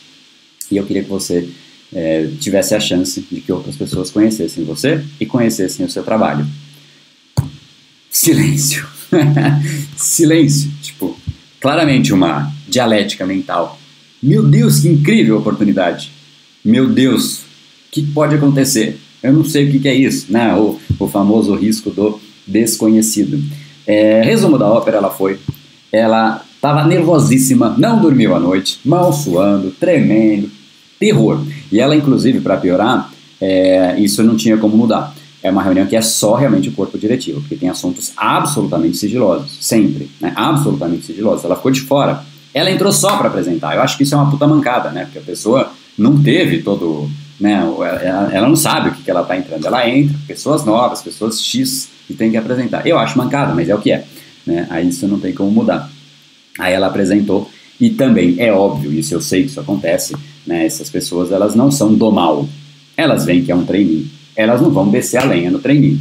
[0.70, 1.48] e eu queria que você
[1.96, 6.46] é, tivesse a chance de que outras pessoas conhecessem você e conhecessem o seu trabalho.
[8.12, 8.86] Silêncio.
[9.96, 10.70] Silêncio.
[10.82, 11.18] Tipo,
[11.62, 13.80] claramente uma dialética mental.
[14.22, 16.12] Meu Deus, que incrível oportunidade.
[16.62, 17.44] Meu Deus, o
[17.90, 19.00] que pode acontecer?
[19.22, 20.54] Eu não sei o que, que é isso, né?
[20.56, 23.42] O, o famoso risco do desconhecido.
[23.86, 25.40] É, resumo da ópera, ela foi.
[25.92, 30.50] Ela estava nervosíssima, não dormiu à noite, mal suando, tremendo,
[31.00, 31.42] terror.
[31.72, 35.14] E ela, inclusive, para piorar, é, isso não tinha como mudar.
[35.42, 39.58] É uma reunião que é só realmente o corpo diretivo, porque tem assuntos absolutamente sigilosos,
[39.60, 40.32] sempre, né?
[40.36, 41.44] absolutamente sigilosos.
[41.44, 42.24] Ela ficou de fora.
[42.54, 43.76] Ela entrou só para apresentar.
[43.76, 45.04] Eu acho que isso é uma puta mancada, né?
[45.04, 47.62] Porque a pessoa não teve todo né?
[48.02, 49.66] Ela, ela não sabe o que, que ela está entrando.
[49.66, 52.86] Ela entra, pessoas novas, pessoas X, e tem que apresentar.
[52.86, 54.06] Eu acho mancada, mas é o que é.
[54.46, 54.68] Né?
[54.70, 55.92] Aí isso não tem como mudar.
[56.60, 60.66] Aí ela apresentou, e também é óbvio, isso eu sei que isso acontece, né?
[60.66, 62.48] essas pessoas elas não são do mal.
[62.96, 64.08] Elas veem que é um treininho.
[64.36, 66.00] Elas não vão descer a lenha no treininho.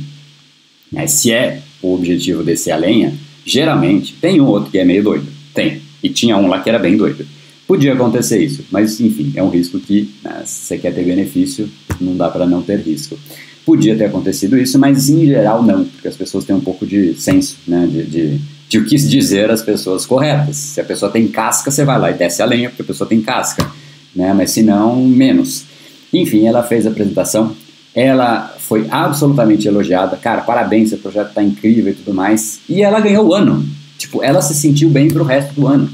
[0.91, 5.03] Mas se é o objetivo descer a lenha, geralmente tem um outro que é meio
[5.03, 5.27] doido.
[5.55, 5.81] Tem.
[6.03, 7.27] E tinha um lá que era bem doido.
[7.67, 11.71] Podia acontecer isso, mas enfim, é um risco que, né, se você quer ter benefício,
[12.01, 13.19] não dá para não ter risco.
[13.65, 17.15] Podia ter acontecido isso, mas em geral não, porque as pessoas têm um pouco de
[17.15, 20.57] senso, né, de, de, de o que dizer às pessoas corretas.
[20.57, 23.09] Se a pessoa tem casca, você vai lá e desce a lenha, porque a pessoa
[23.09, 23.71] tem casca,
[24.15, 25.65] né, mas se não, menos.
[26.13, 27.55] Enfim, ela fez a apresentação,
[27.95, 33.01] ela foi absolutamente elogiada, cara, parabéns, seu projeto está incrível e tudo mais, e ela
[33.01, 33.65] ganhou o ano.
[33.97, 35.89] Tipo, ela se sentiu bem pro resto do ano.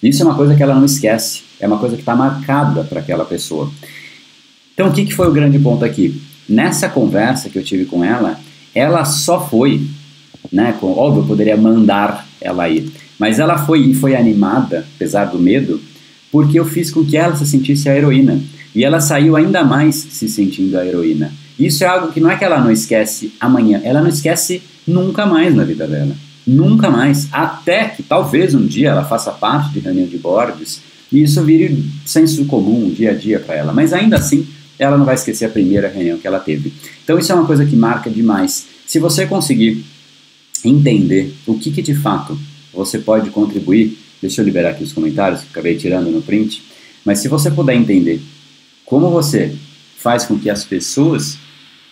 [0.00, 3.00] Isso é uma coisa que ela não esquece, é uma coisa que está marcada para
[3.00, 3.68] aquela pessoa.
[4.72, 6.22] Então, o que, que foi o grande ponto aqui?
[6.48, 8.40] Nessa conversa que eu tive com ela,
[8.74, 9.86] ela só foi,
[10.52, 10.74] né?
[10.80, 15.38] Com, óbvio, eu poderia mandar ela ir, mas ela foi e foi animada, apesar do
[15.38, 15.80] medo,
[16.30, 18.40] porque eu fiz com que ela se sentisse a heroína.
[18.74, 21.32] E ela saiu ainda mais se sentindo a heroína.
[21.58, 25.26] Isso é algo que não é que ela não esquece amanhã, ela não esquece nunca
[25.26, 26.14] mais na vida dela.
[26.46, 27.28] Nunca mais.
[27.30, 30.80] Até que talvez um dia ela faça parte de reunião de boards
[31.12, 33.72] e isso vire senso comum, dia a dia para ela.
[33.72, 34.46] Mas ainda assim,
[34.78, 36.72] ela não vai esquecer a primeira reunião que ela teve.
[37.02, 38.66] Então isso é uma coisa que marca demais.
[38.86, 39.84] Se você conseguir
[40.64, 42.38] entender o que, que de fato
[42.72, 46.62] você pode contribuir, deixa eu liberar aqui os comentários, que acabei tirando no print,
[47.04, 48.20] mas se você puder entender
[48.84, 49.54] como você
[49.96, 51.38] faz com que as pessoas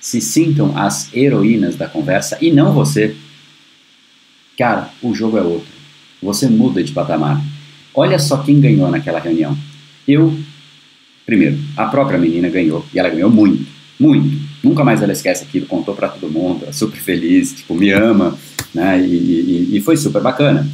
[0.00, 3.16] se sintam as heroínas da conversa e não você,
[4.56, 5.74] cara, o jogo é outro.
[6.22, 7.42] Você muda de patamar.
[7.92, 9.56] Olha só quem ganhou naquela reunião.
[10.06, 10.38] Eu
[11.26, 13.66] Primeiro, a própria menina ganhou, e ela ganhou muito,
[13.98, 14.38] muito.
[14.62, 18.38] Nunca mais ela esquece aquilo, contou para todo mundo, é super feliz, tipo, me ama,
[18.72, 19.00] né?
[19.00, 20.68] E, e, e, foi super bacana.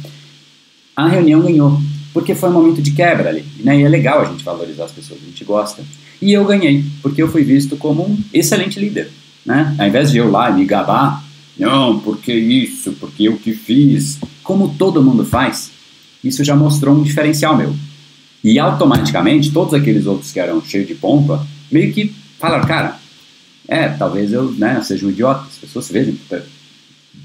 [0.95, 1.81] A reunião ganhou,
[2.13, 3.79] porque foi um momento de quebra ali, né?
[3.79, 5.83] E é legal a gente valorizar as pessoas, a gente gosta.
[6.21, 9.09] E eu ganhei, porque eu fui visto como um excelente líder,
[9.43, 9.75] né?
[9.79, 11.23] Ao invés de eu lá me gabar,
[11.57, 15.71] não, porque isso, porque eu que fiz, como todo mundo faz,
[16.23, 17.75] isso já mostrou um diferencial meu.
[18.43, 22.99] E automaticamente, todos aqueles outros que eram cheios de pompa, meio que falaram, cara,
[23.67, 26.13] é, talvez eu né, seja um idiota, as pessoas vejam,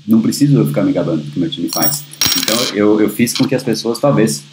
[0.07, 2.05] não preciso ficar me gabando do que meu time faz.
[2.39, 4.45] Então eu, eu fiz com que as pessoas talvez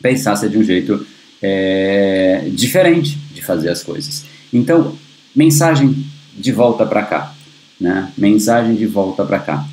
[0.00, 1.04] pensassem de um jeito
[1.42, 4.24] é, diferente de fazer as coisas.
[4.52, 4.96] Então,
[5.34, 6.06] mensagem
[6.38, 7.34] de volta para cá,
[7.80, 8.12] né?
[8.16, 9.66] Mensagem de volta para cá.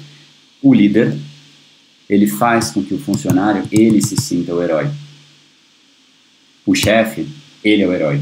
[0.64, 1.16] O líder,
[2.10, 4.90] ele faz com que o funcionário, ele se sinta o herói
[6.68, 7.26] o chefe,
[7.64, 8.22] ele é o herói.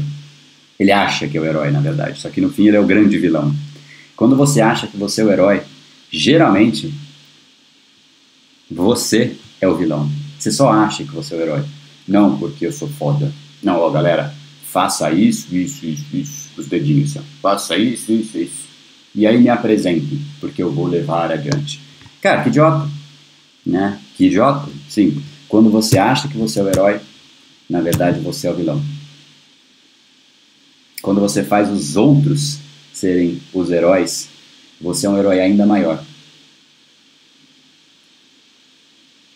[0.78, 2.86] Ele acha que é o herói, na verdade, só que no fim ele é o
[2.86, 3.54] grande vilão.
[4.14, 5.62] Quando você acha que você é o herói,
[6.10, 6.94] geralmente
[8.70, 10.08] você é o vilão.
[10.38, 11.64] Você só acha que você é o herói.
[12.06, 13.32] Não porque eu sou foda.
[13.62, 14.32] Não, ó, galera,
[14.64, 16.48] faça isso, isso, isso, isso.
[16.56, 17.20] Os dedinhos, ó.
[17.42, 18.66] faça isso, isso, isso.
[19.14, 21.80] E aí me apresente, porque eu vou levar adiante.
[22.20, 22.88] Cara, que idiota.
[23.64, 23.98] Né?
[24.14, 25.20] Que idiota, sim.
[25.48, 27.00] Quando você acha que você é o herói,
[27.68, 28.82] na verdade você é o vilão.
[31.02, 32.58] Quando você faz os outros
[32.92, 34.28] serem os heróis,
[34.80, 36.02] você é um herói ainda maior.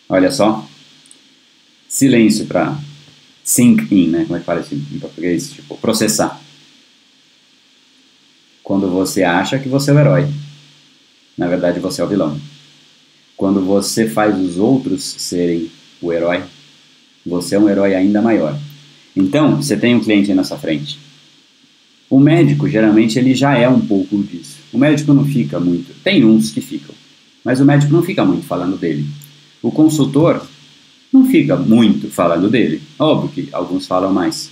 [0.09, 0.67] Olha só.
[1.87, 2.77] Silêncio para
[3.43, 4.23] sink in, né?
[4.23, 5.51] Como é que fala isso em português?
[5.51, 6.41] Tipo, processar.
[8.63, 10.27] Quando você acha que você é o herói,
[11.37, 12.39] na verdade você é o vilão.
[13.35, 16.43] Quando você faz os outros serem o herói,
[17.25, 18.57] você é um herói ainda maior.
[19.15, 20.99] Então, você tem um cliente aí na sua frente.
[22.09, 24.57] O médico, geralmente, ele já é um pouco disso.
[24.71, 25.93] O médico não fica muito.
[26.03, 26.95] Tem uns que ficam,
[27.43, 29.05] mas o médico não fica muito falando dele.
[29.61, 30.45] O consultor
[31.11, 32.81] não fica muito falando dele.
[32.97, 34.49] Óbvio que alguns falam mais.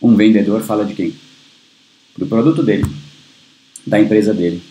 [0.00, 1.12] Um vendedor fala de quem?
[2.16, 2.86] Do produto dele,
[3.86, 4.62] da empresa dele.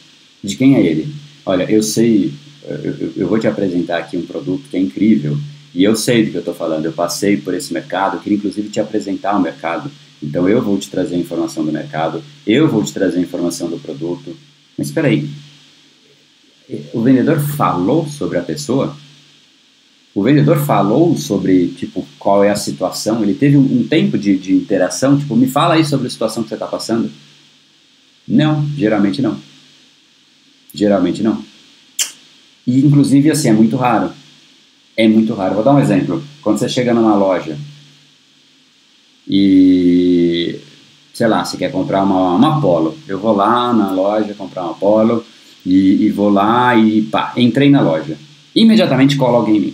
[0.43, 1.13] De quem é ele?
[1.45, 2.33] Olha, eu sei
[2.75, 5.37] eu, eu, vou te apresentar aqui um produto que é incrível
[5.73, 8.37] e eu sei do que eu estou falando, eu passei por esse mercado, eu queria
[8.37, 9.91] inclusive te apresentar o mercado.
[10.21, 13.69] Então eu vou te trazer a informação do mercado, eu vou te trazer a informação
[13.69, 14.35] do produto.
[14.77, 15.29] Mas espera aí,
[16.93, 18.95] o vendedor falou sobre a pessoa?
[20.13, 23.21] O vendedor falou sobre, tipo, qual é a situação?
[23.21, 25.17] Ele teve um, um tempo de, de interação?
[25.17, 27.11] Tipo, me fala aí sobre a situação que você está passando.
[28.27, 29.39] Não, geralmente não.
[30.73, 31.43] Geralmente não.
[32.67, 34.11] E, inclusive, assim, é muito raro.
[34.97, 35.55] É muito raro.
[35.55, 36.21] Vou dar um exemplo.
[36.41, 37.57] Quando você chega numa loja
[39.27, 40.59] e,
[41.13, 42.97] sei lá, você quer comprar uma, uma Polo.
[43.07, 45.23] Eu vou lá na loja comprar uma Polo
[45.65, 48.17] e, e vou lá e pá, entrei na loja.
[48.55, 49.73] Imediatamente cola alguém em mim.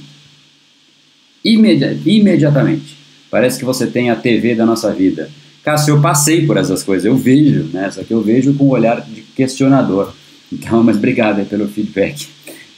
[1.43, 2.97] Imedi imediatamente.
[3.29, 5.29] Parece que você tem a TV da nossa vida.
[5.63, 7.89] Cássio, eu passei por essas coisas, eu vejo, né?
[7.89, 10.13] Só que eu vejo com um olhar de questionador.
[10.51, 12.27] Então, mas obrigado pelo feedback.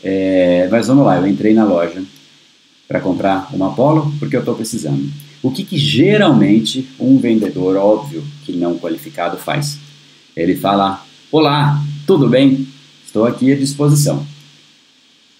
[0.08, 2.04] É, mas vamos lá, eu entrei na loja
[2.88, 5.12] para comprar uma Polo porque eu estou precisando.
[5.42, 9.80] O que, que geralmente um vendedor óbvio que não qualificado faz?
[10.38, 12.68] Ele fala: Olá, tudo bem?
[13.04, 14.24] Estou aqui à disposição.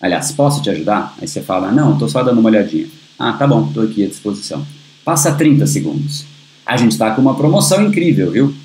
[0.02, 1.16] Aliás, posso te ajudar?
[1.22, 2.88] Aí você fala: Não, estou só dando uma olhadinha.
[3.20, 4.66] Ah, tá bom, estou aqui à disposição.
[5.04, 6.26] Passa 30 segundos.
[6.66, 8.54] A gente está com uma promoção incrível, viu?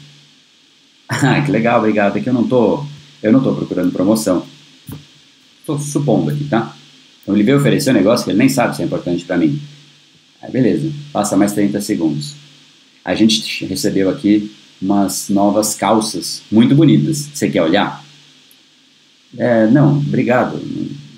[1.13, 2.17] Ah, que legal, obrigado.
[2.17, 2.85] É que eu não tô,
[3.21, 4.47] eu não procurando promoção.
[5.71, 6.75] Estou supondo aqui, tá?
[7.23, 9.61] Então ele veio oferecer um negócio que ele nem sabe se é importante para mim.
[10.43, 12.35] Aí beleza, passa mais 30 segundos.
[13.05, 17.29] A gente recebeu aqui umas novas calças muito bonitas.
[17.33, 18.05] Você quer olhar?
[19.37, 20.61] É, não, obrigado.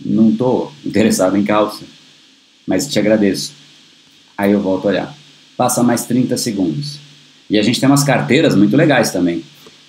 [0.05, 1.85] Não estou interessado em calça,
[2.67, 3.53] mas te agradeço.
[4.37, 5.17] Aí eu volto a olhar.
[5.57, 6.99] Passa mais 30 segundos.
[7.49, 9.43] E a gente tem umas carteiras muito legais também.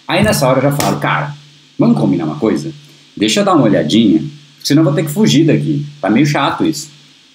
[0.08, 1.36] Aí nessa hora eu já falo, cara,
[1.78, 2.72] vamos combinar uma coisa?
[3.16, 4.24] Deixa eu dar uma olhadinha,
[4.64, 5.86] senão vou ter que fugir daqui.
[6.00, 6.90] Tá meio chato isso.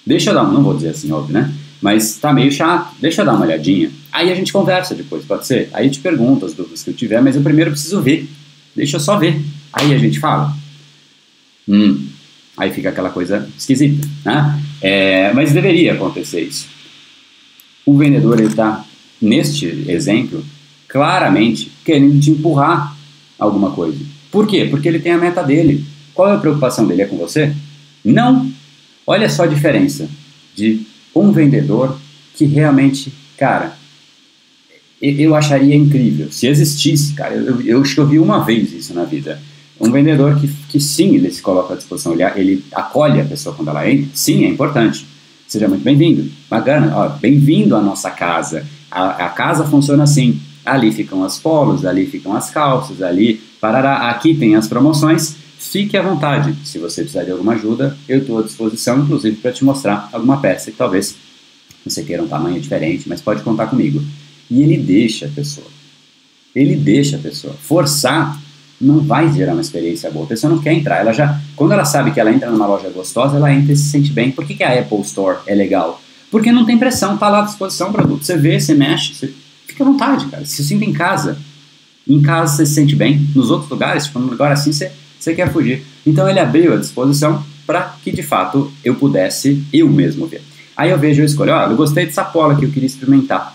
[0.06, 1.52] Deixa eu dar, não vou dizer assim, óbvio, né?
[1.80, 3.90] Mas tá meio chato, deixa eu dar uma olhadinha.
[4.10, 5.68] Aí a gente conversa depois, pode ser?
[5.72, 8.28] Aí te pergunto as dúvidas que eu tiver, mas eu primeiro preciso ver.
[8.74, 9.40] Deixa eu só ver.
[9.72, 10.56] Aí a gente fala.
[11.68, 12.06] Hum,
[12.56, 14.60] aí fica aquela coisa esquisita, né?
[14.80, 16.66] É, mas deveria acontecer isso.
[17.84, 18.84] O vendedor está,
[19.20, 20.44] neste exemplo,
[20.88, 22.96] claramente querendo te empurrar
[23.38, 23.98] alguma coisa.
[24.30, 24.66] Por quê?
[24.70, 25.84] Porque ele tem a meta dele.
[26.18, 27.02] Qual é a preocupação dele?
[27.02, 27.54] É com você?
[28.04, 28.50] Não.
[29.06, 30.08] Olha só a diferença
[30.52, 31.96] de um vendedor
[32.34, 33.74] que realmente, cara,
[35.00, 36.32] eu acharia incrível.
[36.32, 39.40] Se existisse, cara, eu, eu eu vi uma vez isso na vida.
[39.80, 43.54] Um vendedor que, que sim, ele se coloca à disposição, ele, ele acolhe a pessoa
[43.54, 45.06] quando ela entra, sim, é importante.
[45.46, 46.28] Seja muito bem-vindo.
[46.50, 48.66] Bacana, bem-vindo à nossa casa.
[48.90, 50.40] A, a, casa funciona assim.
[50.66, 55.37] Ali ficam as polos, ali ficam as calças, ali, parará, aqui tem as promoções.
[55.58, 56.54] Fique à vontade.
[56.64, 60.40] Se você precisar de alguma ajuda, eu estou à disposição, inclusive para te mostrar alguma
[60.40, 61.16] peça que talvez
[61.84, 64.02] você queira um tamanho diferente, mas pode contar comigo.
[64.50, 65.66] E ele deixa a pessoa.
[66.54, 67.54] Ele deixa a pessoa.
[67.54, 68.40] Forçar
[68.80, 70.24] não vai gerar uma experiência boa.
[70.24, 70.98] A pessoa não quer entrar.
[71.00, 73.90] Ela já, quando ela sabe que ela entra numa loja gostosa, ela entra e se
[73.90, 74.30] sente bem.
[74.30, 76.00] Por que, que a Apple Store é legal?
[76.30, 78.24] Porque não tem pressão, tá lá à disposição o produto.
[78.24, 79.34] Você vê, você mexe, você
[79.66, 80.44] fica à vontade, cara.
[80.44, 81.36] Se sinta em casa.
[82.06, 83.26] Em casa você se sente bem.
[83.34, 85.82] Nos outros lugares, tipo, num lugar assim, você, você quer fugir.
[86.06, 90.42] Então ele abriu a disposição para que de fato eu pudesse eu mesmo ver.
[90.76, 93.54] Aí eu vejo, eu escolho, olha, eu gostei dessa pola que eu queria experimentar.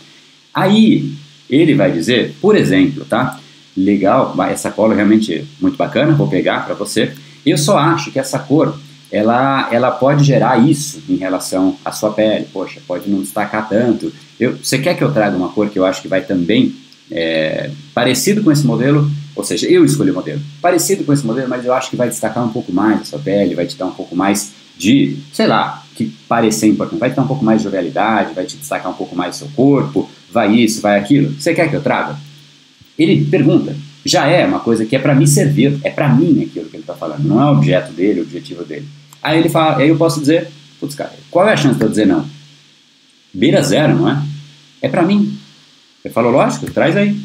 [0.53, 1.13] Aí
[1.49, 3.39] ele vai dizer, por exemplo, tá?
[3.75, 7.13] Legal, essa cola é realmente muito bacana, vou pegar para você.
[7.45, 8.77] Eu só acho que essa cor,
[9.11, 12.45] ela, ela pode gerar isso em relação à sua pele.
[12.53, 14.13] Poxa, pode não destacar tanto.
[14.39, 16.75] Eu, você quer que eu traga uma cor que eu acho que vai também
[17.11, 19.09] é, parecido com esse modelo?
[19.35, 22.07] Ou seja, eu escolhi o modelo parecido com esse modelo, mas eu acho que vai
[22.07, 25.47] destacar um pouco mais a sua pele, vai te dar um pouco mais de, sei
[25.47, 26.99] lá, que parecer importante.
[26.99, 29.47] Vai ter um pouco mais de jovialidade, vai te destacar um pouco mais do seu
[29.55, 31.33] corpo, vai isso, vai aquilo.
[31.39, 32.17] Você quer que eu traga?
[32.97, 33.75] Ele pergunta.
[34.05, 36.83] Já é uma coisa que é para me servir, é para mim aquilo que ele
[36.83, 38.85] está falando, não é o objeto dele, o objetivo dele.
[39.21, 41.89] Aí ele fala, aí eu posso dizer, putz, cara, qual é a chance de eu
[41.89, 42.25] dizer não?
[43.33, 44.21] Beira zero, não é?
[44.81, 45.37] É para mim.
[46.03, 47.17] Ele falou, lógico, traz aí.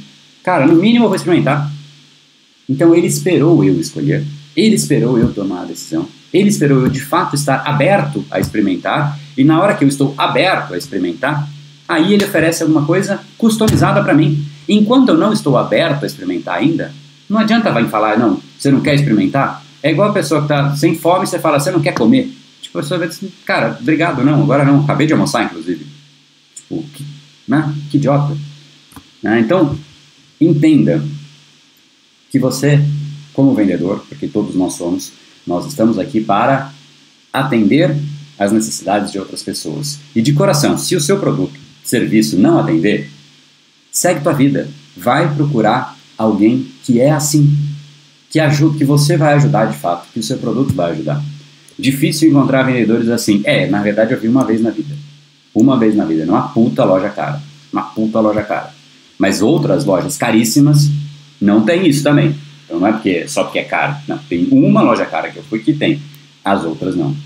[0.45, 1.69] Cara, no mínimo eu vou experimentar.
[2.69, 4.25] Então ele esperou eu escolher,
[4.57, 9.19] ele esperou eu tomar a decisão, ele esperou eu de fato estar aberto a experimentar,
[9.37, 11.49] e na hora que eu estou aberto a experimentar,
[11.89, 14.45] aí ele oferece alguma coisa customizada para mim.
[14.69, 16.93] Enquanto eu não estou aberto a experimentar ainda,
[17.29, 19.63] não adianta vai falar, não, você não quer experimentar?
[19.83, 22.31] É igual a pessoa que está sem fome e você fala, você não quer comer?
[22.61, 25.87] Tipo, a pessoa vai dizer, cara, obrigado, não, agora não, acabei de almoçar, inclusive.
[26.55, 27.07] Tipo, que,
[27.47, 27.73] né?
[27.91, 28.37] que idiota.
[29.23, 29.41] Né?
[29.41, 29.79] Então,
[30.41, 31.03] entenda
[32.31, 32.81] que você,
[33.33, 35.13] como vendedor, porque todos nós somos,
[35.47, 36.73] nós estamos aqui para
[37.33, 37.97] atender
[38.39, 39.99] às necessidades de outras pessoas.
[40.15, 43.11] E de coração, se o seu produto, serviço não atender,
[43.91, 44.69] segue tua vida.
[44.97, 47.57] Vai procurar alguém que é assim,
[48.31, 51.23] que ajuda, que você vai ajudar de fato, que o seu produto vai ajudar.
[51.79, 53.41] Difícil encontrar vendedores assim.
[53.45, 54.95] É, na verdade eu vi uma vez na vida.
[55.55, 57.41] Uma vez na vida, numa puta loja cara.
[57.73, 58.75] Uma puta loja cara.
[59.19, 60.91] Mas outras lojas caríssimas
[61.41, 62.35] não tem isso também.
[62.65, 63.97] Então não é porque, só porque é caro.
[64.07, 66.01] Não, tem uma loja cara que eu fui que tem,
[66.45, 67.17] as outras não.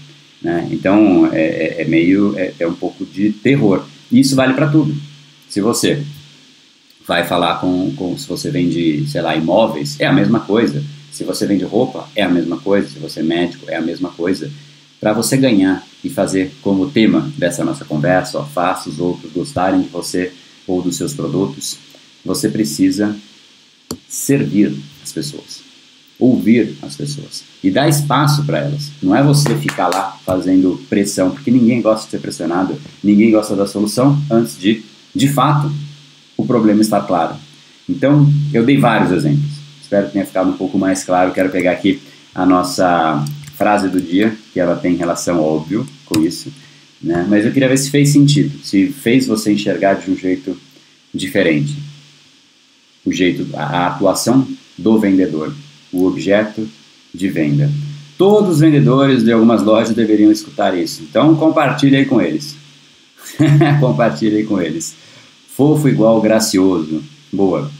[0.40, 0.68] Né?
[0.70, 3.84] Então é, é, é meio, é, é, um pouco de terror.
[4.10, 4.94] E isso vale para tudo.
[5.48, 6.02] Se você
[7.06, 10.82] vai falar com, com, se você vende, sei lá, imóveis, é a mesma coisa.
[11.10, 12.88] Se você vende roupa, é a mesma coisa.
[12.88, 14.50] Se você é médico, é a mesma coisa.
[15.00, 19.82] Para você ganhar e fazer como tema dessa nossa conversa, ó, faça os outros gostarem
[19.82, 20.32] de você
[20.66, 21.76] ou dos seus produtos,
[22.24, 23.16] você precisa
[24.08, 25.60] servir as pessoas,
[26.18, 28.90] ouvir as pessoas e dar espaço para elas.
[29.02, 33.56] Não é você ficar lá fazendo pressão, porque ninguém gosta de ser pressionado, ninguém gosta
[33.56, 34.82] da solução antes de,
[35.14, 35.72] de fato,
[36.36, 37.36] o problema estar claro.
[37.88, 39.50] Então, eu dei vários exemplos.
[39.80, 41.32] Espero que tenha ficado um pouco mais claro.
[41.32, 42.00] Quero pegar aqui
[42.34, 43.24] a nossa
[43.56, 46.52] frase do dia, que ela tem relação óbvio com isso,
[47.02, 47.26] né?
[47.28, 50.56] Mas eu queria ver se fez sentido, se fez você enxergar de um jeito
[51.12, 51.76] diferente.
[53.04, 54.46] O jeito, a, atuação
[54.78, 55.52] do vendedor,
[55.92, 56.68] o objeto
[57.12, 57.70] de venda.
[58.16, 61.02] Todos os vendedores de algumas lojas deveriam escutar isso.
[61.02, 62.56] Então compartilhe aí com eles.
[63.80, 64.94] compartilhe aí com eles.
[65.56, 67.02] Fofo igual gracioso.
[67.32, 67.70] Boa.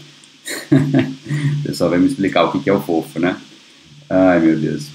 [1.60, 3.36] o pessoal vai me explicar o que é o fofo, né?
[4.10, 4.86] Ai, meu Deus.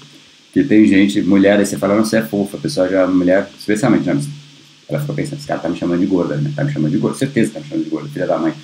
[0.52, 3.48] Que tem gente, mulher, aí você fala, não, você é fofa, a pessoa já, mulher,
[3.58, 4.20] especialmente, né?
[4.88, 6.50] ela ficou pensando, esse cara tá me chamando de gorda, né?
[6.56, 8.54] Tá me chamando de gorda, certeza que tá me chamando de gorda, filha da mãe.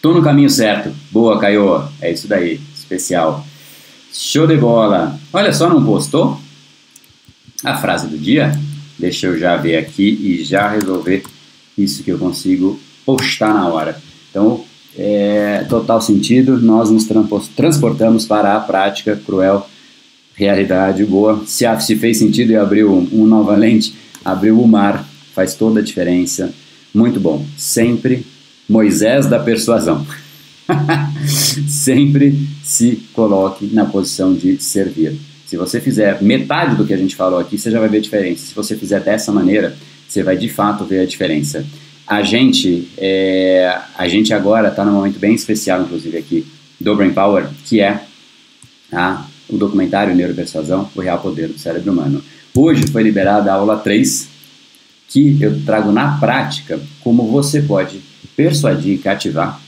[0.00, 0.90] Tô no caminho certo.
[1.10, 1.84] Boa, Caio.
[2.00, 3.44] É isso daí, especial.
[4.12, 5.18] Show de bola.
[5.30, 6.40] Olha só, não postou?
[7.62, 8.58] A frase do dia?
[8.98, 11.22] Deixa eu já ver aqui e já resolver
[11.76, 14.00] isso que eu consigo postar na hora.
[14.30, 14.64] Então,
[14.96, 17.06] é, total sentido, nós nos
[17.54, 19.68] transportamos para a prática cruel,
[20.34, 21.42] realidade boa.
[21.46, 23.94] Se, se fez sentido e abriu uma nova lente,
[24.24, 26.54] abriu o mar, faz toda a diferença.
[26.94, 27.44] Muito bom.
[27.56, 28.24] Sempre
[28.70, 30.06] Moisés da persuasão.
[31.66, 35.18] Sempre se coloque na posição de servir.
[35.44, 38.00] Se você fizer metade do que a gente falou aqui, você já vai ver a
[38.00, 38.46] diferença.
[38.46, 41.66] Se você fizer dessa maneira, você vai de fato ver a diferença.
[42.06, 46.46] A gente, é, a gente agora está num momento bem especial, inclusive aqui,
[46.80, 48.04] do Brain Power, que é
[48.92, 52.22] a, o documentário Neuropersuasão, o real poder do cérebro humano.
[52.54, 54.28] Hoje foi liberada a aula 3,
[55.08, 58.09] que eu trago na prática como você pode
[58.42, 59.60] persuadir e cativar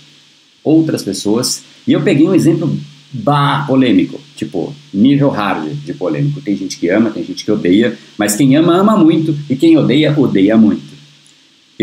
[0.62, 1.62] outras pessoas.
[1.87, 2.75] E eu peguei um exemplo
[3.12, 6.41] bah, polêmico, tipo, nível hard de polêmico.
[6.41, 9.77] Tem gente que ama, tem gente que odeia, mas quem ama, ama muito, e quem
[9.77, 10.93] odeia, odeia muito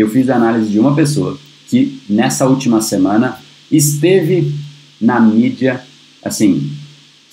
[0.00, 1.38] eu fiz a análise de uma pessoa
[1.68, 3.38] que nessa última semana
[3.70, 4.52] esteve
[5.00, 5.80] na mídia,
[6.24, 6.70] assim,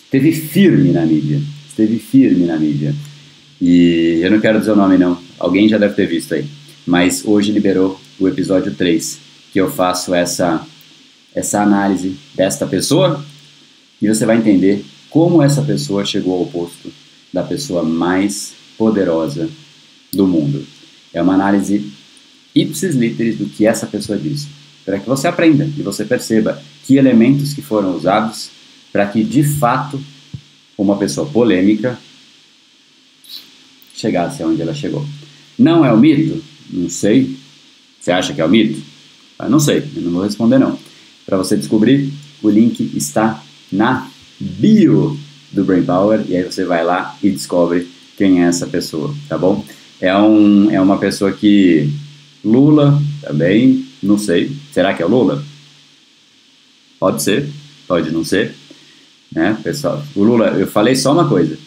[0.04, 2.94] esteve firme na mídia, esteve firme na mídia.
[3.60, 6.46] E eu não quero dizer o nome não, alguém já deve ter visto aí.
[6.86, 9.20] Mas hoje liberou o episódio 3,
[9.52, 10.66] que eu faço essa
[11.34, 13.24] essa análise desta pessoa
[14.02, 16.92] e você vai entender como essa pessoa chegou ao posto
[17.32, 19.48] da pessoa mais poderosa
[20.12, 20.66] do mundo.
[21.14, 21.92] É uma análise
[22.56, 24.48] ipsis literis do que essa pessoa disse,
[24.84, 28.50] para que você aprenda e você perceba que elementos que foram usados
[28.92, 30.02] para que de fato
[30.78, 32.00] uma pessoa polêmica
[33.94, 35.06] chegasse aonde ela chegou.
[35.58, 36.44] Não é o mito?
[36.70, 37.38] Não sei.
[38.00, 38.82] Você acha que é o mito?
[39.40, 40.78] Eu não sei, eu não vou responder não.
[41.26, 42.12] Para você descobrir,
[42.42, 44.08] o link está na
[44.40, 45.18] bio
[45.52, 49.38] do Brain Power e aí você vai lá e descobre quem é essa pessoa, tá
[49.38, 49.64] bom?
[50.00, 51.90] É, um, é uma pessoa que
[52.44, 54.52] Lula também, não sei.
[54.72, 55.44] Será que é o Lula?
[57.00, 57.48] Pode ser,
[57.88, 58.54] pode não ser.
[59.32, 60.04] Né, pessoal?
[60.16, 61.58] O Lula, eu falei só uma coisa.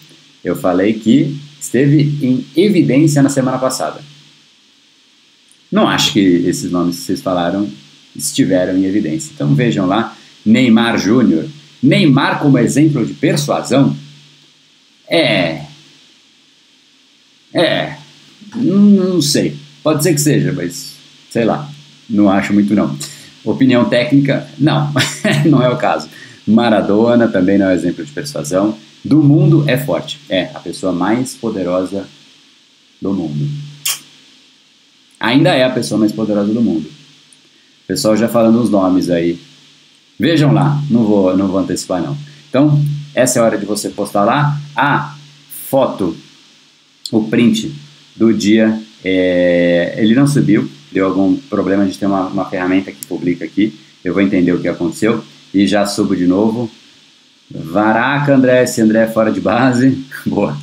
[0.43, 4.01] Eu falei que esteve em evidência na semana passada.
[5.71, 7.69] Não acho que esses nomes que vocês falaram
[8.15, 9.31] estiveram em evidência.
[9.35, 11.47] Então vejam lá, Neymar Júnior.
[11.83, 13.97] Neymar como exemplo de persuasão?
[15.09, 15.63] É.
[17.55, 17.97] É.
[18.55, 19.57] Não sei.
[19.83, 20.95] Pode ser que seja, mas
[21.31, 21.71] sei lá,
[22.09, 22.97] não acho muito não.
[23.45, 24.93] Opinião técnica, não,
[25.47, 26.09] não é o caso.
[26.47, 28.77] Maradona também não é exemplo de persuasão.
[29.03, 32.07] Do mundo é forte, é a pessoa mais poderosa
[33.01, 33.49] do mundo.
[35.21, 36.91] Ainda é a pessoa mais poderosa do mundo.
[37.87, 39.39] Pessoal já falando os nomes aí.
[40.19, 42.17] Vejam lá, não vou, não vou antecipar não.
[42.49, 42.83] Então,
[43.15, 45.15] essa é a hora de você postar lá a
[45.69, 46.17] foto,
[47.13, 47.73] o print
[48.17, 53.07] do dia é, ele não subiu, deu algum problema, gente tem uma, uma ferramenta que
[53.07, 56.71] publica aqui, eu vou entender o que aconteceu e já subo de novo.
[57.51, 60.57] Varaca, André, esse André é fora de base, boa.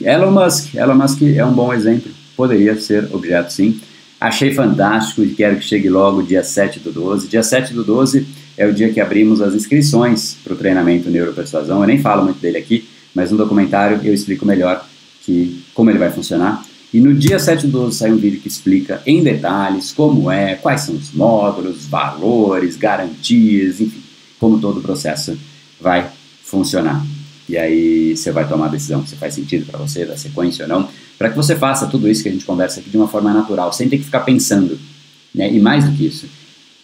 [0.00, 2.10] Elon Musk, Elon Musk é um bom exemplo,
[2.42, 3.80] poderia ser objeto sim.
[4.20, 7.28] Achei fantástico e quero que chegue logo dia 7 do 12.
[7.28, 8.26] Dia 7 do 12
[8.56, 11.80] é o dia que abrimos as inscrições para o treinamento Neuropersuasão.
[11.80, 14.84] Eu nem falo muito dele aqui, mas no documentário eu explico melhor
[15.24, 16.64] que, como ele vai funcionar.
[16.92, 20.56] E no dia 7 do 12 sai um vídeo que explica em detalhes como é,
[20.56, 24.02] quais são os módulos, valores, garantias, enfim,
[24.40, 25.38] como todo o processo
[25.80, 26.10] vai
[26.42, 27.04] funcionar.
[27.48, 30.68] E aí você vai tomar a decisão se faz sentido para você, da sequência ou
[30.68, 30.88] não,
[31.22, 33.72] para que você faça tudo isso que a gente conversa aqui de uma forma natural,
[33.72, 34.76] sem ter que ficar pensando.
[35.32, 35.52] Né?
[35.52, 36.26] E mais do que isso,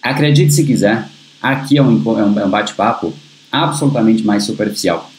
[0.01, 1.09] acredite se quiser,
[1.41, 3.15] Aqui é um, é é um bate-papo
[3.51, 5.11] absolutamente mais superficial.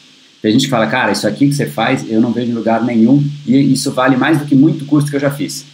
[0.42, 2.84] Tem gente que fala, cara, isso aqui que você faz eu não vejo em lugar
[2.84, 5.64] nenhum e isso vale mais do que muito curso que eu já fiz.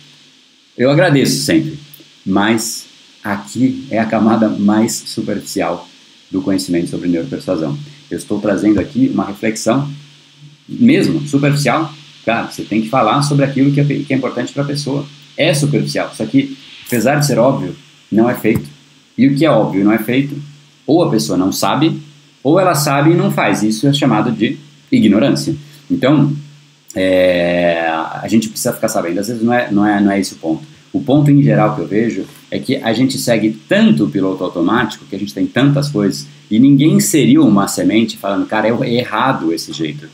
[0.76, 1.78] Eu agradeço sempre,
[2.24, 2.86] mas
[3.22, 5.88] aqui é a camada mais superficial
[6.30, 7.76] do conhecimento sobre neuropersuasão.
[8.08, 9.90] Eu estou trazendo aqui uma reflexão,
[10.68, 11.92] mesmo superficial.
[12.26, 15.06] Cara, você tem que falar sobre aquilo que é, que é importante para a pessoa.
[15.36, 17.76] É superficial, só que, apesar de ser óbvio,
[18.10, 18.68] não é feito.
[19.16, 20.36] E o que é óbvio não é feito,
[20.84, 22.02] ou a pessoa não sabe,
[22.42, 23.62] ou ela sabe e não faz.
[23.62, 24.58] Isso é chamado de
[24.90, 25.54] ignorância.
[25.88, 26.34] Então,
[26.96, 29.20] é, a gente precisa ficar sabendo.
[29.20, 30.64] Às vezes não é, não, é, não é esse o ponto.
[30.92, 34.42] O ponto em geral que eu vejo é que a gente segue tanto o piloto
[34.42, 38.94] automático, que a gente tem tantas coisas, e ninguém inseriu uma semente falando, cara, é
[38.94, 40.08] errado esse jeito.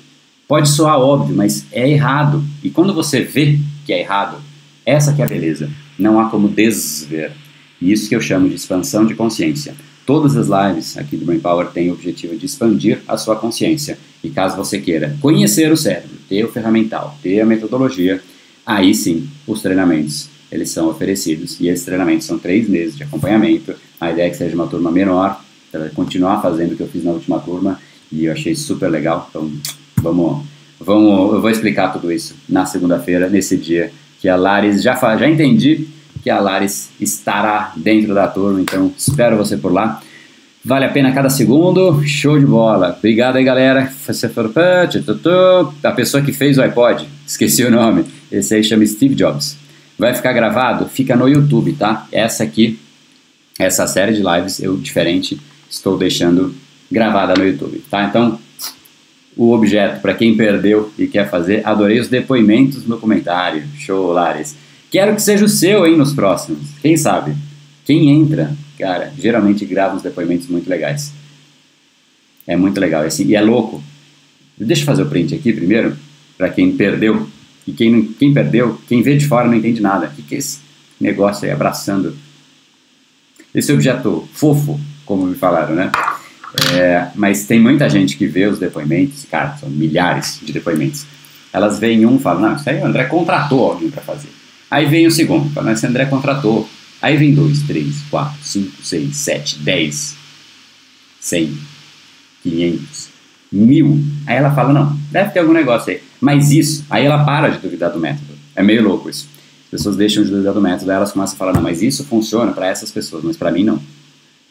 [0.47, 2.45] Pode soar óbvio, mas é errado.
[2.63, 4.39] E quando você vê que é errado,
[4.85, 5.71] essa que é a beleza.
[5.99, 7.33] Não há como desver.
[7.81, 9.75] E isso que eu chamo de expansão de consciência.
[10.05, 13.99] Todas as lives aqui do Brain Power têm o objetivo de expandir a sua consciência.
[14.23, 18.23] E caso você queira conhecer o cérebro, ter o ferramental, ter a metodologia,
[18.67, 21.59] aí sim os treinamentos eles são oferecidos.
[21.61, 23.75] E esses treinamentos são três meses de acompanhamento.
[24.01, 27.03] A ideia é que seja uma turma menor, para continuar fazendo o que eu fiz
[27.03, 27.81] na última turma
[28.13, 29.27] e eu achei super legal.
[29.31, 29.51] Então
[30.03, 30.45] vamos,
[30.81, 35.29] vamos, eu vou explicar tudo isso na segunda-feira, nesse dia que a Laris já já
[35.29, 35.89] entendi
[36.23, 40.01] que a Laris estará dentro da turma, então espero você por lá.
[40.65, 42.95] Vale a pena cada segundo, show de bola.
[42.97, 43.91] Obrigado aí, galera.
[45.83, 48.05] A pessoa que fez o iPod, esqueci o nome.
[48.31, 49.59] Esse aí chama Steve Jobs.
[49.99, 50.89] Vai ficar gravado?
[50.89, 52.07] Fica no YouTube, tá?
[52.13, 52.79] Essa aqui,
[53.59, 56.55] essa série de lives, eu diferente, estou deixando
[56.91, 58.05] gravada no YouTube, tá?
[58.05, 58.39] Então,
[59.37, 63.65] o objeto, para quem perdeu e quer fazer, adorei os depoimentos no comentário.
[63.79, 64.57] Show, Lares.
[64.91, 66.61] Quero que seja o seu, hein, nos próximos.
[66.83, 67.35] Quem sabe?
[67.85, 71.13] Quem entra, cara, geralmente grava uns depoimentos muito legais.
[72.47, 73.03] É muito legal.
[73.03, 73.83] Assim, e é louco.
[74.59, 75.97] Deixa eu fazer o print aqui primeiro,
[76.37, 77.27] para quem perdeu.
[77.67, 80.07] E quem, quem perdeu, quem vê de fora não entende nada.
[80.07, 80.59] O que, que é esse
[81.01, 82.17] negócio aí abraçando?
[83.55, 85.91] Esse objeto fofo, como me falaram, né?
[86.75, 91.07] É, mas tem muita gente que vê os depoimentos, cara, são milhares de depoimentos.
[91.53, 94.29] Elas veem um e falam, não, isso aí o André contratou alguém para fazer.
[94.71, 96.69] Aí vem o segundo, fala, mas esse André contratou.
[97.01, 100.17] Aí vem dois, três, quatro, cinco, seis, sete, dez,
[101.21, 101.59] cem,
[102.43, 103.09] quinhentos,
[103.51, 104.03] mil.
[104.27, 106.01] Aí ela fala, não, deve ter algum negócio aí.
[106.21, 108.33] Mas isso, aí ela para de duvidar do método.
[108.55, 109.29] É meio louco isso.
[109.65, 112.05] As pessoas deixam de duvidar do método, aí elas começam a falar, não, mas isso
[112.05, 113.81] funciona para essas pessoas, mas para mim não.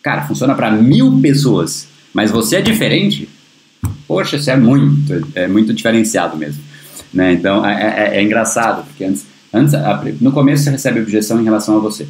[0.03, 3.27] Cara, funciona para mil pessoas, mas você é diferente?
[4.07, 6.61] Poxa, isso é muito, é muito diferenciado mesmo.
[7.13, 7.33] Né?
[7.33, 9.73] Então, é, é, é engraçado, porque antes, antes
[10.19, 12.07] no começo você recebe objeção em relação a você.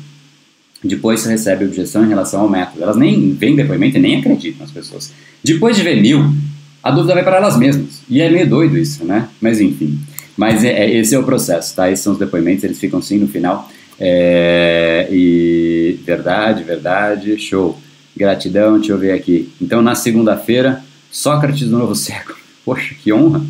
[0.83, 2.83] Depois você recebe objeção em relação ao método.
[2.83, 5.11] Elas nem veem depoimento e nem acreditam as pessoas.
[5.43, 6.33] Depois de ver mil,
[6.81, 8.01] a dúvida vai para elas mesmas.
[8.09, 9.27] E é meio doido isso, né?
[9.39, 9.99] Mas enfim.
[10.35, 11.91] Mas é, é, esse é o processo, tá?
[11.91, 13.69] Esses são os depoimentos, eles ficam sim no final.
[13.99, 17.79] É, e verdade, verdade, show.
[18.15, 19.49] Gratidão, deixa eu ver aqui.
[19.61, 22.37] Então, na segunda-feira, Sócrates do Novo Século.
[22.63, 23.41] Poxa, que honra!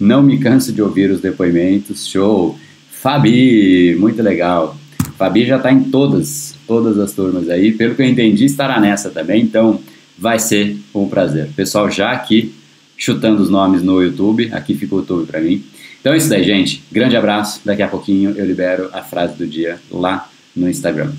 [0.00, 2.58] Não me canso de ouvir os depoimentos, show.
[2.90, 4.76] Fabi, muito legal.
[5.18, 7.72] Fabi já está em todas, todas as turmas aí.
[7.72, 9.42] Pelo que eu entendi, estará nessa também.
[9.42, 9.80] Então,
[10.18, 11.48] vai ser um prazer.
[11.54, 12.54] Pessoal, já aqui
[12.96, 14.48] chutando os nomes no YouTube.
[14.52, 15.62] Aqui fica o YouTube para mim.
[16.00, 16.82] Então é isso daí, gente.
[16.90, 17.60] Grande abraço.
[17.64, 21.12] Daqui a pouquinho eu libero a frase do dia lá no Instagram.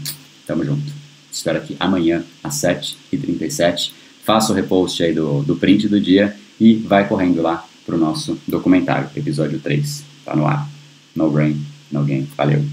[0.45, 0.96] Tamo junto.
[1.31, 3.91] Espero aqui amanhã às 7h37.
[4.23, 8.37] Faça o repost aí do, do print do dia e vai correndo lá pro nosso
[8.47, 10.03] documentário, episódio 3.
[10.25, 10.67] Tá no ar.
[11.15, 12.27] No brain, no game.
[12.35, 12.63] Valeu.